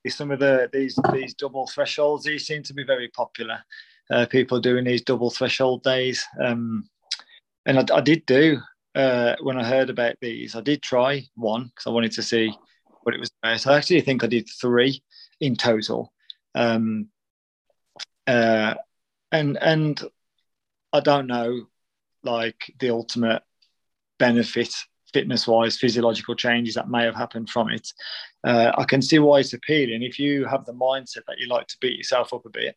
Some 0.08 0.32
of 0.32 0.40
the 0.40 0.70
these 0.72 0.98
these 1.14 1.34
double 1.34 1.68
thresholds 1.68 2.24
these 2.24 2.48
seem 2.48 2.64
to 2.64 2.74
be 2.74 2.84
very 2.84 3.10
popular. 3.10 3.60
Uh, 4.10 4.26
people 4.26 4.60
doing 4.60 4.86
these 4.86 5.04
double 5.04 5.30
threshold 5.30 5.84
days, 5.84 6.26
um, 6.44 6.90
and 7.68 7.78
I, 7.78 7.96
I, 7.96 8.02
did 8.02 8.26
do 8.26 8.60
uh, 8.96 9.36
when 9.42 9.60
I 9.60 9.64
heard 9.64 9.92
about 9.92 10.16
these. 10.20 10.56
I 10.56 10.62
did 10.62 10.82
try 10.82 11.28
one 11.36 11.66
because 11.66 11.86
I 11.86 11.92
wanted 11.92 12.14
to 12.14 12.24
see 12.24 12.52
what 13.04 13.16
it 13.16 13.20
was 13.20 13.32
about. 13.42 13.68
I 13.68 13.78
actually 13.78 14.02
think 14.02 14.24
I 14.24 14.28
did 14.28 14.48
three 14.50 15.02
in 15.40 15.56
total, 15.56 16.14
um, 16.56 17.08
uh, 18.28 18.76
and 19.32 19.58
and 19.62 20.02
I 20.94 21.00
don't 21.00 21.28
know 21.28 21.68
like 22.24 22.74
the 22.80 22.90
ultimate 22.90 23.44
benefit 24.18 24.74
fitness 25.14 25.48
wise, 25.48 25.78
physiological 25.78 26.36
changes 26.36 26.76
that 26.76 26.90
may 26.90 27.04
have 27.04 27.16
happened 27.16 27.50
from 27.50 27.70
it. 27.70 27.92
Uh, 28.44 28.72
I 28.78 28.84
can 28.84 29.02
see 29.02 29.20
why 29.20 29.40
it's 29.40 29.54
appealing. 29.54 30.04
If 30.04 30.20
you 30.20 30.46
have 30.46 30.66
the 30.66 30.74
mindset 30.74 31.26
that 31.28 31.40
you 31.40 31.48
like 31.48 31.68
to 31.68 31.78
beat 31.82 31.98
yourself 31.98 32.34
up 32.34 32.46
a 32.46 32.50
bit, 32.50 32.76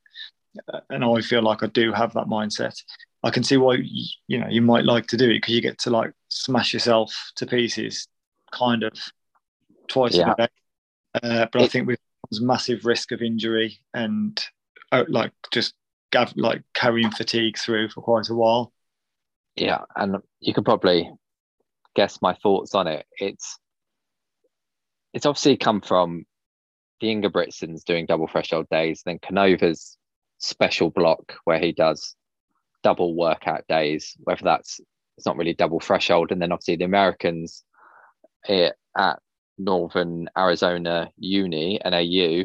uh, 0.73 0.81
and 0.91 1.05
I 1.05 1.21
feel 1.21 1.43
like 1.43 1.63
I 1.63 1.67
do 1.67 1.93
have 1.93 2.13
that 2.15 2.27
mindset, 2.27 2.75
I 3.23 3.31
can 3.31 3.45
see 3.45 3.57
why 3.57 3.79
you 4.27 4.39
know 4.39 4.49
you 4.49 4.63
might 4.63 4.85
like 4.85 5.07
to 5.09 5.17
do 5.17 5.27
it 5.31 5.35
because 5.35 5.55
you 5.55 5.61
get 5.61 5.79
to 5.81 5.91
like 5.91 6.13
smash 6.29 6.73
yourself 6.73 7.15
to 7.37 7.47
pieces, 7.47 8.09
kind 8.53 8.83
of 8.83 8.93
twice 9.93 10.17
yeah. 10.17 10.33
a 10.33 10.37
day. 10.37 10.49
Uh, 11.15 11.47
but 11.53 11.63
it, 11.63 11.65
I 11.65 11.69
think 11.69 11.87
with 11.87 11.99
massive 12.41 12.87
risk 12.87 13.13
of 13.13 13.21
injury 13.21 13.79
and 13.93 14.43
uh, 14.91 15.05
like 15.09 15.33
just 15.53 15.75
like 16.37 16.63
carrying 16.75 17.11
fatigue 17.11 17.59
through 17.59 17.89
for 17.89 18.03
quite 18.03 18.29
a 18.29 18.35
while. 18.35 18.73
Yeah, 19.57 19.81
and 19.97 20.17
you 20.41 20.55
could 20.55 20.65
probably 20.65 21.11
guess 21.95 22.23
my 22.23 22.35
thoughts 22.35 22.75
on 22.75 22.87
it. 22.87 23.07
It's 23.19 23.59
it's 25.13 25.27
obviously 25.27 25.57
come 25.57 25.81
from 25.81 26.25
the 27.01 27.09
Ingebrigtsens 27.09 27.85
doing 27.85 28.07
double 28.07 28.29
threshold 28.29 28.67
days, 28.71 29.03
then 29.05 29.19
Canova's 29.19 29.99
special 30.39 30.91
block 30.91 31.35
where 31.45 31.59
he 31.59 31.73
does 31.73 32.15
double 32.83 33.15
workout 33.15 33.67
days, 33.69 34.15
whether 34.21 34.43
that's 34.45 34.81
it's 35.17 35.27
not 35.27 35.37
really 35.37 35.55
double 35.55 35.81
threshold, 35.81 36.33
and 36.33 36.41
then 36.41 36.53
obviously 36.53 36.77
the 36.77 36.85
Americans 36.85 37.65
at 38.49 39.19
Northern 39.59 40.29
Arizona 40.37 41.11
Uni 41.19 41.81
and 41.81 41.95
AU, 41.95 42.45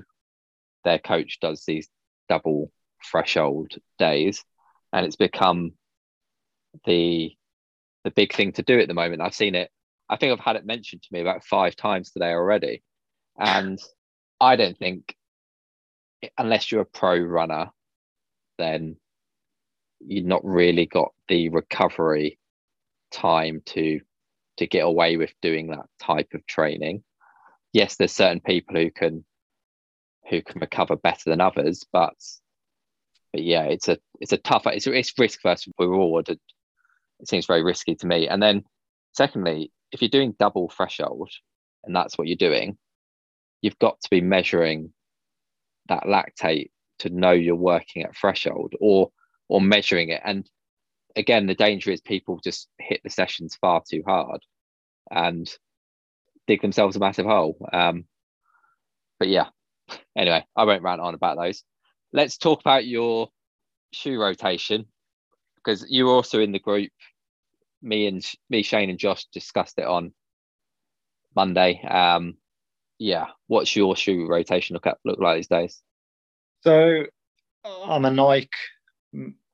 their 0.83 0.99
coach 0.99 1.39
does 1.39 1.63
these 1.65 1.87
double 2.29 2.71
threshold 3.03 3.71
days, 3.97 4.43
and 4.93 5.05
it's 5.05 5.15
become 5.15 5.73
the 6.85 7.31
the 8.03 8.11
big 8.11 8.33
thing 8.33 8.53
to 8.53 8.61
do 8.61 8.79
at 8.79 8.87
the 8.87 8.93
moment. 8.93 9.21
I've 9.21 9.33
seen 9.33 9.55
it. 9.55 9.69
I 10.09 10.15
think 10.15 10.31
I've 10.31 10.45
had 10.45 10.55
it 10.55 10.65
mentioned 10.65 11.03
to 11.03 11.09
me 11.11 11.19
about 11.21 11.43
five 11.43 11.75
times 11.75 12.11
today 12.11 12.31
already, 12.31 12.83
and 13.37 13.79
I 14.39 14.55
don't 14.55 14.77
think 14.77 15.15
unless 16.37 16.71
you're 16.71 16.81
a 16.81 16.85
pro 16.85 17.17
runner, 17.17 17.69
then 18.57 18.97
you've 19.99 20.25
not 20.25 20.45
really 20.45 20.85
got 20.85 21.11
the 21.27 21.49
recovery 21.49 22.39
time 23.11 23.61
to 23.65 23.99
to 24.57 24.67
get 24.67 24.83
away 24.83 25.17
with 25.17 25.31
doing 25.41 25.67
that 25.67 25.85
type 25.99 26.29
of 26.33 26.45
training. 26.47 27.03
Yes, 27.73 27.95
there's 27.95 28.13
certain 28.13 28.41
people 28.41 28.75
who 28.75 28.91
can 28.91 29.25
who 30.29 30.41
can 30.41 30.59
recover 30.59 30.95
better 30.95 31.29
than 31.29 31.41
others, 31.41 31.85
but 31.91 32.13
but 33.33 33.43
yeah, 33.43 33.63
it's 33.63 33.87
a 33.87 33.97
it's 34.19 34.33
a 34.33 34.37
tough 34.37 34.67
it's 34.67 34.87
it's 34.87 35.13
risk 35.17 35.39
versus 35.43 35.73
reward 35.79 36.29
it 37.19 37.27
seems 37.27 37.45
very 37.45 37.63
risky 37.63 37.95
to 37.95 38.07
me. 38.07 38.27
And 38.27 38.41
then, 38.41 38.63
secondly, 39.13 39.71
if 39.91 40.01
you're 40.01 40.09
doing 40.09 40.35
double 40.37 40.69
threshold 40.69 41.31
and 41.83 41.95
that's 41.95 42.17
what 42.17 42.27
you're 42.27 42.37
doing, 42.37 42.77
you've 43.61 43.79
got 43.79 43.99
to 44.01 44.09
be 44.09 44.21
measuring 44.21 44.93
that 45.89 46.03
lactate 46.03 46.71
to 46.99 47.09
know 47.09 47.31
you're 47.31 47.55
working 47.55 48.03
at 48.03 48.15
threshold 48.15 48.73
or 48.79 49.11
or 49.49 49.61
measuring 49.61 50.09
it. 50.09 50.21
And 50.23 50.47
again, 51.17 51.47
the 51.47 51.56
danger 51.56 51.91
is 51.91 51.99
people 51.99 52.39
just 52.43 52.69
hit 52.80 53.01
the 53.03 53.10
sessions 53.10 53.58
far 53.60 53.82
too 53.89 54.03
hard 54.06 54.41
and 55.12 55.51
dig 56.45 56.62
themselves 56.62 56.95
a 56.95 56.99
massive 56.99 57.25
hole. 57.25 57.58
Um, 57.73 58.06
but 59.19 59.27
yeah, 59.27 59.47
anyway, 60.15 60.45
I 60.56 60.63
won't 60.63 60.84
rant 60.84 61.01
on 61.01 61.15
about 61.15 61.38
those. 61.38 61.63
Let's 62.13 62.38
talk 62.38 62.62
about 62.62 62.86
your 62.86 63.30
shoe 63.91 64.19
rotation 64.21 64.86
because 65.56 65.86
you 65.89 66.06
were 66.06 66.13
also 66.13 66.39
in 66.39 66.51
the 66.51 66.60
group. 66.60 66.91
Me 67.82 68.08
and 68.08 68.25
me, 68.49 68.63
Shane, 68.63 68.89
and 68.89 68.99
Josh 68.99 69.25
discussed 69.34 69.77
it 69.77 69.86
on 69.86 70.13
Monday. 71.36 71.82
Um, 71.84 72.38
yeah, 72.99 73.27
what's 73.47 73.75
your 73.75 73.95
shoe 73.95 74.27
rotation 74.27 74.75
look 74.75 74.88
at 74.88 74.97
look 75.03 75.19
like 75.19 75.38
these 75.38 75.47
days? 75.47 75.82
So, 76.62 77.03
I'm 77.65 78.06
a 78.06 78.12
Nike 78.12 78.49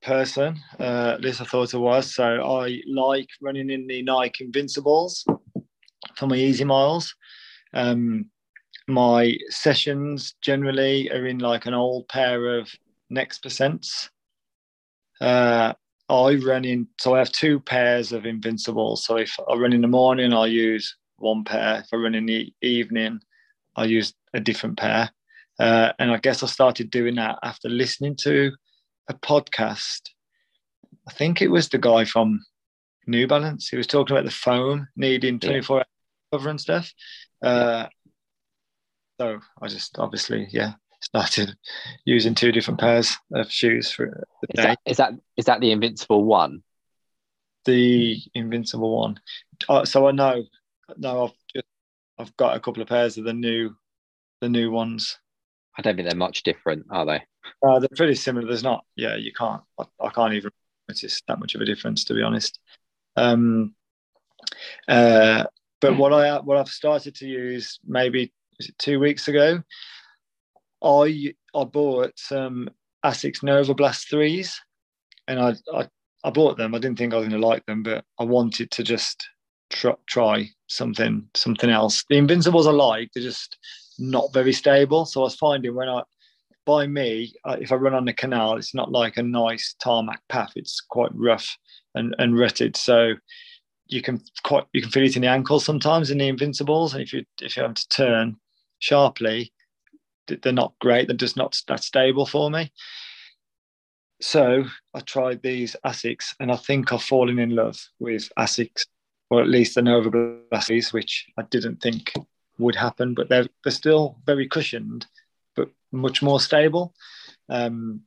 person. 0.04 0.60
Uh, 0.78 1.12
at 1.14 1.20
least 1.20 1.40
I 1.40 1.44
thought 1.44 1.74
it 1.74 1.78
was. 1.78 2.14
So 2.14 2.24
I 2.24 2.80
like 2.86 3.28
running 3.40 3.70
in 3.70 3.86
the 3.86 4.02
Nike 4.02 4.44
Invincibles 4.44 5.24
for 6.16 6.26
my 6.26 6.36
easy 6.36 6.64
miles. 6.64 7.14
Um, 7.72 8.26
my 8.86 9.36
sessions 9.48 10.34
generally 10.42 11.10
are 11.10 11.26
in 11.26 11.38
like 11.38 11.66
an 11.66 11.74
old 11.74 12.08
pair 12.08 12.58
of 12.58 12.70
Next 13.10 13.42
Percents. 13.42 14.10
Uh, 15.20 15.72
I 16.08 16.34
run 16.34 16.64
in, 16.64 16.86
so 17.00 17.14
I 17.14 17.18
have 17.18 17.32
two 17.32 17.60
pairs 17.60 18.12
of 18.12 18.26
Invincibles. 18.26 19.04
So 19.04 19.16
if 19.16 19.34
I 19.48 19.54
run 19.54 19.72
in 19.72 19.80
the 19.80 19.88
morning, 19.88 20.34
I'll 20.34 20.46
use 20.46 20.96
one 21.16 21.44
pair. 21.44 21.80
If 21.80 21.88
I 21.92 21.96
run 21.96 22.14
in 22.14 22.26
the 22.26 22.52
evening, 22.60 23.20
I 23.76 23.84
use 23.84 24.12
a 24.34 24.40
different 24.40 24.76
pair. 24.76 25.10
Uh, 25.58 25.92
and 25.98 26.10
I 26.10 26.18
guess 26.18 26.42
I 26.42 26.46
started 26.46 26.90
doing 26.90 27.14
that 27.14 27.38
after 27.42 27.68
listening 27.68 28.16
to 28.22 28.52
a 29.08 29.14
podcast. 29.14 30.00
I 31.08 31.12
think 31.12 31.42
it 31.42 31.48
was 31.48 31.68
the 31.68 31.78
guy 31.78 32.04
from 32.04 32.44
New 33.06 33.26
Balance. 33.26 33.68
He 33.68 33.76
was 33.76 33.86
talking 33.86 34.16
about 34.16 34.24
the 34.24 34.30
foam 34.30 34.88
needing 34.96 35.38
24 35.38 35.78
hour 35.78 35.84
cover 36.32 36.50
and 36.50 36.60
stuff. 36.60 36.92
Uh, 37.42 37.86
so 39.20 39.40
I 39.60 39.68
just 39.68 39.98
obviously, 39.98 40.48
yeah, 40.50 40.74
started 41.00 41.56
using 42.04 42.34
two 42.34 42.52
different 42.52 42.80
pairs 42.80 43.16
of 43.32 43.50
shoes 43.50 43.90
for 43.90 44.26
the 44.42 44.48
is 44.50 44.56
day. 44.56 44.62
That, 44.62 44.78
is 44.86 44.96
that 44.96 45.12
is 45.36 45.44
that 45.44 45.60
the 45.60 45.70
invincible 45.70 46.24
one? 46.24 46.62
The 47.64 48.18
invincible 48.34 48.96
one. 49.00 49.20
Uh, 49.68 49.84
so 49.84 50.08
I 50.08 50.12
know. 50.12 50.44
No, 50.96 51.24
I've 51.24 51.32
just 51.54 51.66
I've 52.18 52.36
got 52.36 52.56
a 52.56 52.60
couple 52.60 52.82
of 52.82 52.88
pairs 52.88 53.18
of 53.18 53.24
the 53.24 53.34
new 53.34 53.74
the 54.40 54.48
new 54.48 54.70
ones. 54.70 55.18
I 55.76 55.82
don't 55.82 55.96
think 55.96 56.08
they're 56.08 56.16
much 56.16 56.42
different, 56.42 56.86
are 56.90 57.06
they? 57.06 57.22
Uh, 57.66 57.78
they're 57.78 57.88
pretty 57.96 58.14
similar. 58.14 58.46
There's 58.46 58.62
not. 58.62 58.84
Yeah, 58.96 59.16
you 59.16 59.32
can't. 59.32 59.62
I, 59.78 59.84
I 60.00 60.10
can't 60.10 60.34
even 60.34 60.50
notice 60.88 61.20
that 61.26 61.38
much 61.38 61.54
of 61.54 61.60
a 61.60 61.64
difference, 61.64 62.04
to 62.04 62.14
be 62.14 62.22
honest. 62.22 62.58
Um, 63.16 63.74
uh, 64.88 65.44
but 65.80 65.96
what 65.96 66.12
I 66.12 66.38
what 66.40 66.58
I've 66.58 66.68
started 66.68 67.14
to 67.16 67.26
use 67.26 67.78
maybe 67.86 68.32
two 68.78 69.00
weeks 69.00 69.28
ago 69.28 69.62
I 70.84 71.34
I 71.54 71.64
bought 71.64 72.12
some 72.16 72.68
Asics 73.04 73.42
Nova 73.42 73.74
Blast 73.74 74.10
threes, 74.10 74.60
and 75.26 75.40
I, 75.40 75.54
I 75.72 75.88
I 76.22 76.30
bought 76.30 76.56
them. 76.56 76.74
I 76.74 76.78
didn't 76.78 76.98
think 76.98 77.12
I 77.12 77.16
was 77.16 77.28
going 77.28 77.40
to 77.40 77.46
like 77.46 77.64
them, 77.66 77.82
but 77.82 78.04
I 78.18 78.24
wanted 78.24 78.70
to 78.72 78.82
just 78.82 79.26
try, 79.70 79.94
try 80.06 80.48
something 80.68 81.28
something 81.34 81.70
else. 81.70 82.04
The 82.08 82.18
Invincibles 82.18 82.66
I 82.66 82.70
like, 82.70 83.10
they're 83.14 83.22
just 83.22 83.56
not 83.98 84.32
very 84.32 84.52
stable. 84.52 85.04
So 85.04 85.20
I 85.20 85.24
was 85.24 85.36
finding 85.36 85.74
when 85.74 85.88
I 85.88 86.02
by 86.66 86.86
me, 86.86 87.34
uh, 87.44 87.56
if 87.60 87.72
I 87.72 87.74
run 87.76 87.94
on 87.94 88.06
the 88.06 88.12
canal, 88.12 88.56
it's 88.56 88.74
not 88.74 88.90
like 88.90 89.16
a 89.16 89.22
nice 89.22 89.74
tarmac 89.78 90.22
path. 90.28 90.52
It's 90.56 90.80
quite 90.80 91.10
rough 91.14 91.56
and, 91.94 92.14
and 92.18 92.38
rutted. 92.38 92.76
So 92.76 93.14
you 93.86 94.00
can 94.00 94.22
quite 94.44 94.64
you 94.72 94.80
can 94.80 94.90
feel 94.90 95.04
it 95.04 95.16
in 95.16 95.22
the 95.22 95.28
ankles 95.28 95.64
sometimes 95.64 96.10
in 96.10 96.18
the 96.18 96.28
Invincibles. 96.28 96.94
And 96.94 97.02
if 97.02 97.12
you 97.12 97.24
if 97.40 97.56
you 97.56 97.62
have 97.62 97.74
to 97.74 97.88
turn 97.88 98.36
sharply, 98.78 99.52
they're 100.26 100.52
not 100.52 100.74
great. 100.80 101.08
They're 101.08 101.16
just 101.16 101.36
not 101.36 101.60
that 101.68 101.84
stable 101.84 102.26
for 102.26 102.50
me. 102.50 102.72
So 104.20 104.64
I 104.94 105.00
tried 105.00 105.42
these 105.42 105.76
Asics, 105.84 106.34
and 106.40 106.50
I 106.50 106.56
think 106.56 106.92
I've 106.92 107.02
fallen 107.02 107.38
in 107.38 107.50
love 107.50 107.78
with 107.98 108.30
Asics 108.38 108.86
or 109.30 109.42
at 109.42 109.48
least 109.48 109.74
the 109.74 109.82
Nova 109.82 110.10
which 110.92 111.26
I 111.36 111.42
didn't 111.42 111.82
think 111.82 112.12
would 112.58 112.76
happen, 112.76 113.14
but 113.14 113.28
they're 113.28 113.46
they're 113.62 113.72
still 113.72 114.18
very 114.26 114.48
cushioned, 114.48 115.06
but 115.56 115.70
much 115.92 116.22
more 116.22 116.40
stable. 116.40 116.94
Um, 117.48 118.02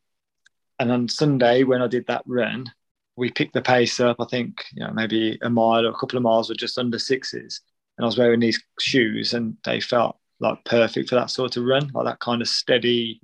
and 0.79 0.91
on 0.91 1.09
Sunday 1.09 1.63
when 1.63 1.81
I 1.81 1.87
did 1.87 2.05
that 2.07 2.23
run, 2.25 2.71
we 3.15 3.31
picked 3.31 3.53
the 3.53 3.61
pace 3.61 3.99
up. 3.99 4.17
I 4.19 4.25
think 4.25 4.65
you 4.73 4.85
know 4.85 4.93
maybe 4.93 5.37
a 5.41 5.49
mile 5.49 5.85
or 5.85 5.89
a 5.89 5.97
couple 5.97 6.17
of 6.17 6.23
miles 6.23 6.49
were 6.49 6.55
just 6.55 6.77
under 6.77 6.99
sixes, 6.99 7.61
and 7.97 8.05
I 8.05 8.07
was 8.07 8.17
wearing 8.17 8.39
these 8.39 8.61
shoes, 8.79 9.33
and 9.33 9.57
they 9.65 9.79
felt 9.79 10.17
like 10.39 10.63
perfect 10.65 11.09
for 11.09 11.15
that 11.15 11.31
sort 11.31 11.57
of 11.57 11.63
run, 11.63 11.89
like 11.93 12.05
that 12.05 12.19
kind 12.19 12.41
of 12.41 12.47
steady 12.47 13.21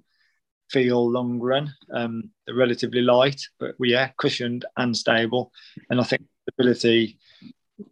feel 0.69 1.09
long 1.09 1.39
run. 1.39 1.73
Um, 1.93 2.31
they're 2.45 2.55
relatively 2.55 3.01
light, 3.01 3.41
but 3.59 3.75
yeah, 3.79 4.09
cushioned 4.17 4.65
and 4.75 4.97
stable. 4.97 5.51
And 5.89 6.01
I 6.01 6.03
think 6.03 6.23
stability 6.49 7.19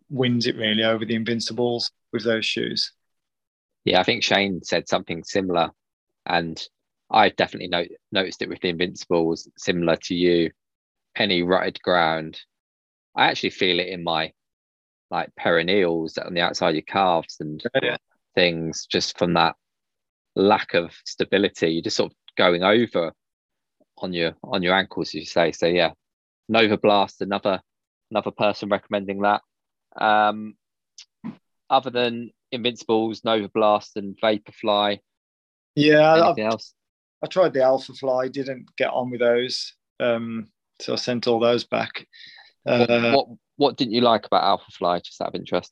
wins 0.10 0.48
it 0.48 0.58
really 0.58 0.84
over 0.84 1.06
the 1.06 1.16
Invincibles 1.16 1.92
with 2.12 2.24
those 2.24 2.46
shoes. 2.46 2.92
Yeah, 3.86 4.00
I 4.00 4.04
think 4.04 4.24
Shane 4.24 4.62
said 4.64 4.88
something 4.88 5.24
similar, 5.24 5.72
and 6.26 6.62
I 7.10 7.30
definitely 7.30 7.70
no- 7.70 7.96
noticed 8.12 8.42
it 8.42 8.50
with 8.50 8.62
the 8.62 8.70
Invincibles, 8.70 9.50
similar 9.58 9.96
to 10.04 10.16
you. 10.16 10.52
Any 11.16 11.44
rutted 11.44 11.82
ground, 11.82 12.40
I 13.16 13.28
actually 13.28 13.50
feel 13.50 13.80
it 13.80 13.88
in 13.88 14.04
my 14.04 14.32
like 15.10 15.30
peroneals 15.38 16.18
on 16.18 16.34
the 16.34 16.42
outside 16.42 16.70
of 16.70 16.76
your 16.76 16.84
calves 16.84 17.38
and 17.42 17.62
yeah. 17.84 17.98
things, 18.34 18.88
just 18.90 19.18
from 19.18 19.34
that 19.34 19.56
lack 20.36 20.74
of 20.74 20.94
stability. 21.06 21.72
You're 21.72 21.84
just 21.84 21.98
sort 21.98 22.12
of 22.12 22.18
going 22.38 22.64
over 22.64 23.12
on 23.98 24.14
your 24.14 24.36
on 24.44 24.64
your 24.64 24.76
ankles, 24.76 25.10
as 25.10 25.16
you 25.16 25.26
say. 25.26 25.52
So 25.52 25.68
yeah, 25.68 25.92
Nova 26.48 26.78
Blast, 26.78 27.22
another 27.22 27.62
another 28.10 28.32
person 28.32 28.70
recommending 28.70 29.22
that. 29.22 29.42
Um, 30.00 30.56
other 31.70 31.90
than 31.90 32.32
Invincibles, 32.52 33.24
Nova 33.24 33.50
Blast, 33.50 33.98
and 33.98 34.18
Vaporfly. 34.22 35.00
Yeah, 35.76 36.26
anything 36.26 36.48
else? 36.48 36.74
I 37.24 37.28
tried 37.28 37.54
the 37.54 37.64
Alpha 37.64 37.94
Fly, 37.94 38.28
didn't 38.28 38.66
get 38.78 38.90
on 38.90 39.10
with 39.12 39.20
those, 39.20 39.74
um, 40.00 40.48
so 40.80 40.94
I 40.94 40.96
sent 40.96 41.28
all 41.28 41.40
those 41.40 41.64
back. 41.64 42.08
Uh, 42.66 42.86
what, 42.88 43.14
what, 43.14 43.28
what 43.58 43.78
didn't 43.78 43.94
you 43.94 44.02
like 44.02 44.26
about 44.26 44.44
Alpha 44.44 44.72
Fly? 44.72 45.00
Just 45.00 45.22
out 45.22 45.30
of 45.30 45.36
interest. 45.36 45.72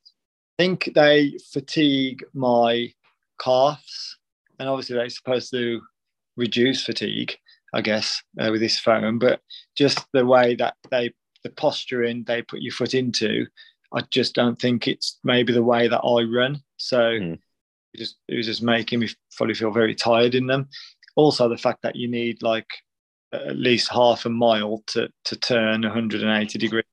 I 0.57 0.63
think 0.63 0.91
they 0.93 1.37
fatigue 1.51 2.23
my 2.33 2.93
calves, 3.41 4.17
and 4.59 4.69
obviously 4.69 4.95
they're 4.95 5.09
supposed 5.09 5.51
to 5.51 5.81
reduce 6.37 6.83
fatigue, 6.83 7.35
I 7.73 7.81
guess, 7.81 8.21
uh, 8.39 8.49
with 8.51 8.61
this 8.61 8.79
foam. 8.79 9.19
But 9.19 9.41
just 9.75 10.05
the 10.13 10.25
way 10.25 10.55
that 10.55 10.75
they, 10.91 11.13
the 11.43 11.49
posturing 11.49 12.23
they 12.25 12.41
put 12.41 12.61
your 12.61 12.73
foot 12.73 12.93
into, 12.93 13.47
I 13.91 14.01
just 14.11 14.35
don't 14.35 14.59
think 14.59 14.87
it's 14.87 15.19
maybe 15.23 15.51
the 15.51 15.63
way 15.63 15.87
that 15.87 16.01
I 16.01 16.23
run. 16.23 16.61
So 16.79 16.99
mm. 16.99 17.33
it 17.93 17.97
just 17.97 18.17
it 18.27 18.35
was 18.35 18.45
just 18.45 18.63
making 18.63 18.99
me 18.99 19.09
probably 19.35 19.55
feel 19.55 19.71
very 19.71 19.95
tired 19.95 20.35
in 20.35 20.47
them. 20.47 20.69
Also, 21.15 21.47
the 21.47 21.57
fact 21.57 21.81
that 21.83 21.95
you 21.95 22.07
need 22.07 22.41
like 22.41 22.67
at 23.31 23.57
least 23.57 23.91
half 23.91 24.25
a 24.25 24.29
mile 24.29 24.83
to 24.87 25.09
to 25.25 25.35
turn 25.35 25.81
180 25.83 26.59
degrees. 26.59 26.83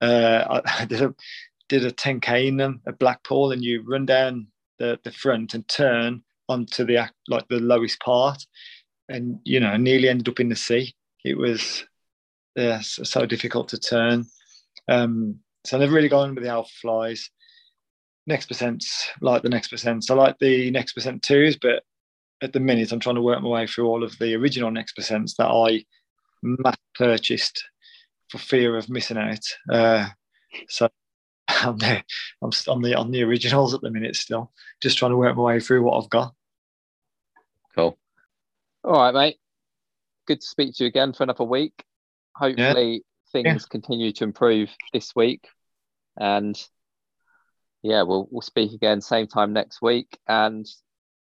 Uh, 0.00 0.60
I 0.80 0.84
did 0.86 1.02
a 1.02 1.14
did 1.68 1.84
a 1.84 1.90
10k 1.90 2.48
in 2.48 2.56
them 2.56 2.80
at 2.86 2.98
Blackpool, 2.98 3.52
and 3.52 3.62
you 3.62 3.82
run 3.82 4.06
down 4.06 4.48
the 4.78 4.98
the 5.04 5.12
front 5.12 5.54
and 5.54 5.66
turn 5.68 6.22
onto 6.48 6.84
the 6.84 7.10
like 7.28 7.46
the 7.48 7.60
lowest 7.60 8.00
part, 8.00 8.46
and 9.08 9.38
you 9.44 9.60
know 9.60 9.76
nearly 9.76 10.08
ended 10.08 10.28
up 10.28 10.40
in 10.40 10.48
the 10.48 10.56
sea. 10.56 10.94
It 11.24 11.36
was 11.36 11.84
yeah, 12.54 12.80
so 12.80 13.26
difficult 13.26 13.68
to 13.68 13.78
turn. 13.78 14.24
Um, 14.88 15.40
so 15.64 15.80
I've 15.80 15.92
really 15.92 16.08
gone 16.08 16.34
with 16.34 16.44
the 16.44 16.50
alpha 16.50 16.70
flies. 16.80 17.30
Next 18.26 18.48
percents 18.48 19.06
like 19.20 19.42
the 19.42 19.48
next 19.48 19.70
percents. 19.70 20.10
I 20.10 20.14
like 20.14 20.36
the 20.40 20.70
next 20.70 20.92
percent 20.92 21.22
twos, 21.22 21.56
but 21.56 21.82
at 22.42 22.52
the 22.52 22.60
minute 22.60 22.92
I'm 22.92 23.00
trying 23.00 23.14
to 23.14 23.22
work 23.22 23.40
my 23.42 23.48
way 23.48 23.66
through 23.66 23.86
all 23.86 24.02
of 24.02 24.18
the 24.18 24.34
original 24.34 24.70
next 24.70 24.96
percents 24.96 25.36
that 25.36 25.46
I 25.46 25.84
mass 26.42 26.76
purchased 26.94 27.62
for 28.28 28.38
fear 28.38 28.76
of 28.76 28.88
missing 28.88 29.16
out. 29.16 29.44
Uh, 29.70 30.08
so 30.68 30.88
I'm 31.48 31.78
there. 31.78 32.02
I'm 32.42 32.50
on 32.68 32.82
the 32.82 32.94
on 32.94 33.10
the 33.10 33.22
originals 33.22 33.74
at 33.74 33.80
the 33.80 33.90
minute 33.90 34.16
still, 34.16 34.52
just 34.82 34.98
trying 34.98 35.12
to 35.12 35.16
work 35.16 35.36
my 35.36 35.42
way 35.42 35.60
through 35.60 35.82
what 35.82 36.02
I've 36.02 36.10
got. 36.10 36.34
Cool. 37.74 37.98
All 38.84 38.92
right, 38.92 39.14
mate. 39.14 39.36
Good 40.26 40.40
to 40.40 40.46
speak 40.46 40.74
to 40.76 40.84
you 40.84 40.88
again 40.88 41.12
for 41.12 41.22
another 41.22 41.44
week. 41.44 41.84
Hopefully 42.34 42.92
yeah. 42.92 43.42
things 43.42 43.62
yeah. 43.62 43.70
continue 43.70 44.12
to 44.12 44.24
improve 44.24 44.70
this 44.92 45.14
week. 45.14 45.48
And 46.18 46.60
yeah, 47.86 48.02
we'll 48.02 48.28
we'll 48.30 48.42
speak 48.42 48.72
again 48.72 49.00
same 49.00 49.26
time 49.26 49.52
next 49.52 49.80
week. 49.80 50.18
And 50.26 50.66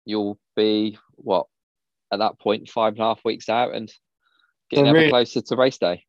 you'll 0.05 0.39
be 0.55 0.97
what 1.15 1.45
at 2.11 2.19
that 2.19 2.39
point 2.39 2.69
five 2.69 2.93
and 2.93 3.01
a 3.01 3.05
half 3.05 3.21
weeks 3.23 3.49
out 3.49 3.73
and 3.73 3.91
getting 4.69 4.85
so 4.85 4.89
ever 4.89 4.97
really, 4.97 5.09
closer 5.09 5.41
to 5.41 5.55
race 5.55 5.77
day. 5.77 6.03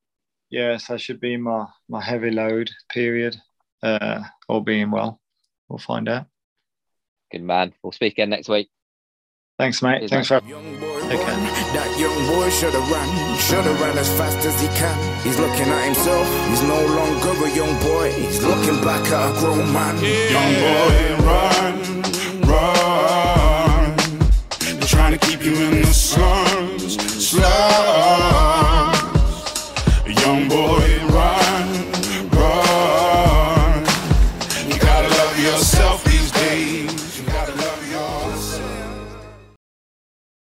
Yes, 0.48 0.90
I 0.90 0.96
should 0.96 1.20
be 1.20 1.34
in 1.34 1.42
my 1.42 1.66
my 1.88 2.02
heavy 2.02 2.30
load 2.30 2.70
period. 2.90 3.36
Uh, 3.82 4.22
all 4.48 4.60
being 4.60 4.90
well, 4.90 5.20
we'll 5.68 5.78
find 5.78 6.08
out. 6.08 6.26
Good 7.30 7.42
man. 7.42 7.72
We'll 7.82 7.92
speak 7.92 8.14
again 8.14 8.30
next 8.30 8.48
week. 8.48 8.70
Thanks, 9.58 9.82
mate. 9.82 9.98
Cheers, 9.98 10.10
Thanks 10.10 10.30
mate. 10.30 10.42
for 10.42 10.89
That 11.10 11.98
young 11.98 12.14
boy 12.28 12.50
should 12.50 12.72
have 12.72 12.88
run, 12.88 13.38
should 13.38 13.64
have 13.64 13.80
run 13.80 13.98
as 13.98 14.08
fast 14.16 14.46
as 14.46 14.60
he 14.60 14.68
can. 14.78 14.96
He's 15.24 15.38
looking 15.40 15.66
at 15.66 15.84
himself, 15.84 16.26
he's 16.48 16.62
no 16.62 16.86
longer 16.86 17.30
a 17.46 17.50
young 17.50 17.76
boy. 17.82 18.12
He's 18.12 18.40
looking 18.44 18.80
back 18.80 19.04
at 19.10 19.34
a 19.34 19.40
grown 19.40 19.72
man. 19.72 19.98
Young 19.98 20.54
boy, 20.54 21.24
run, 21.26 21.74
run. 21.74 21.79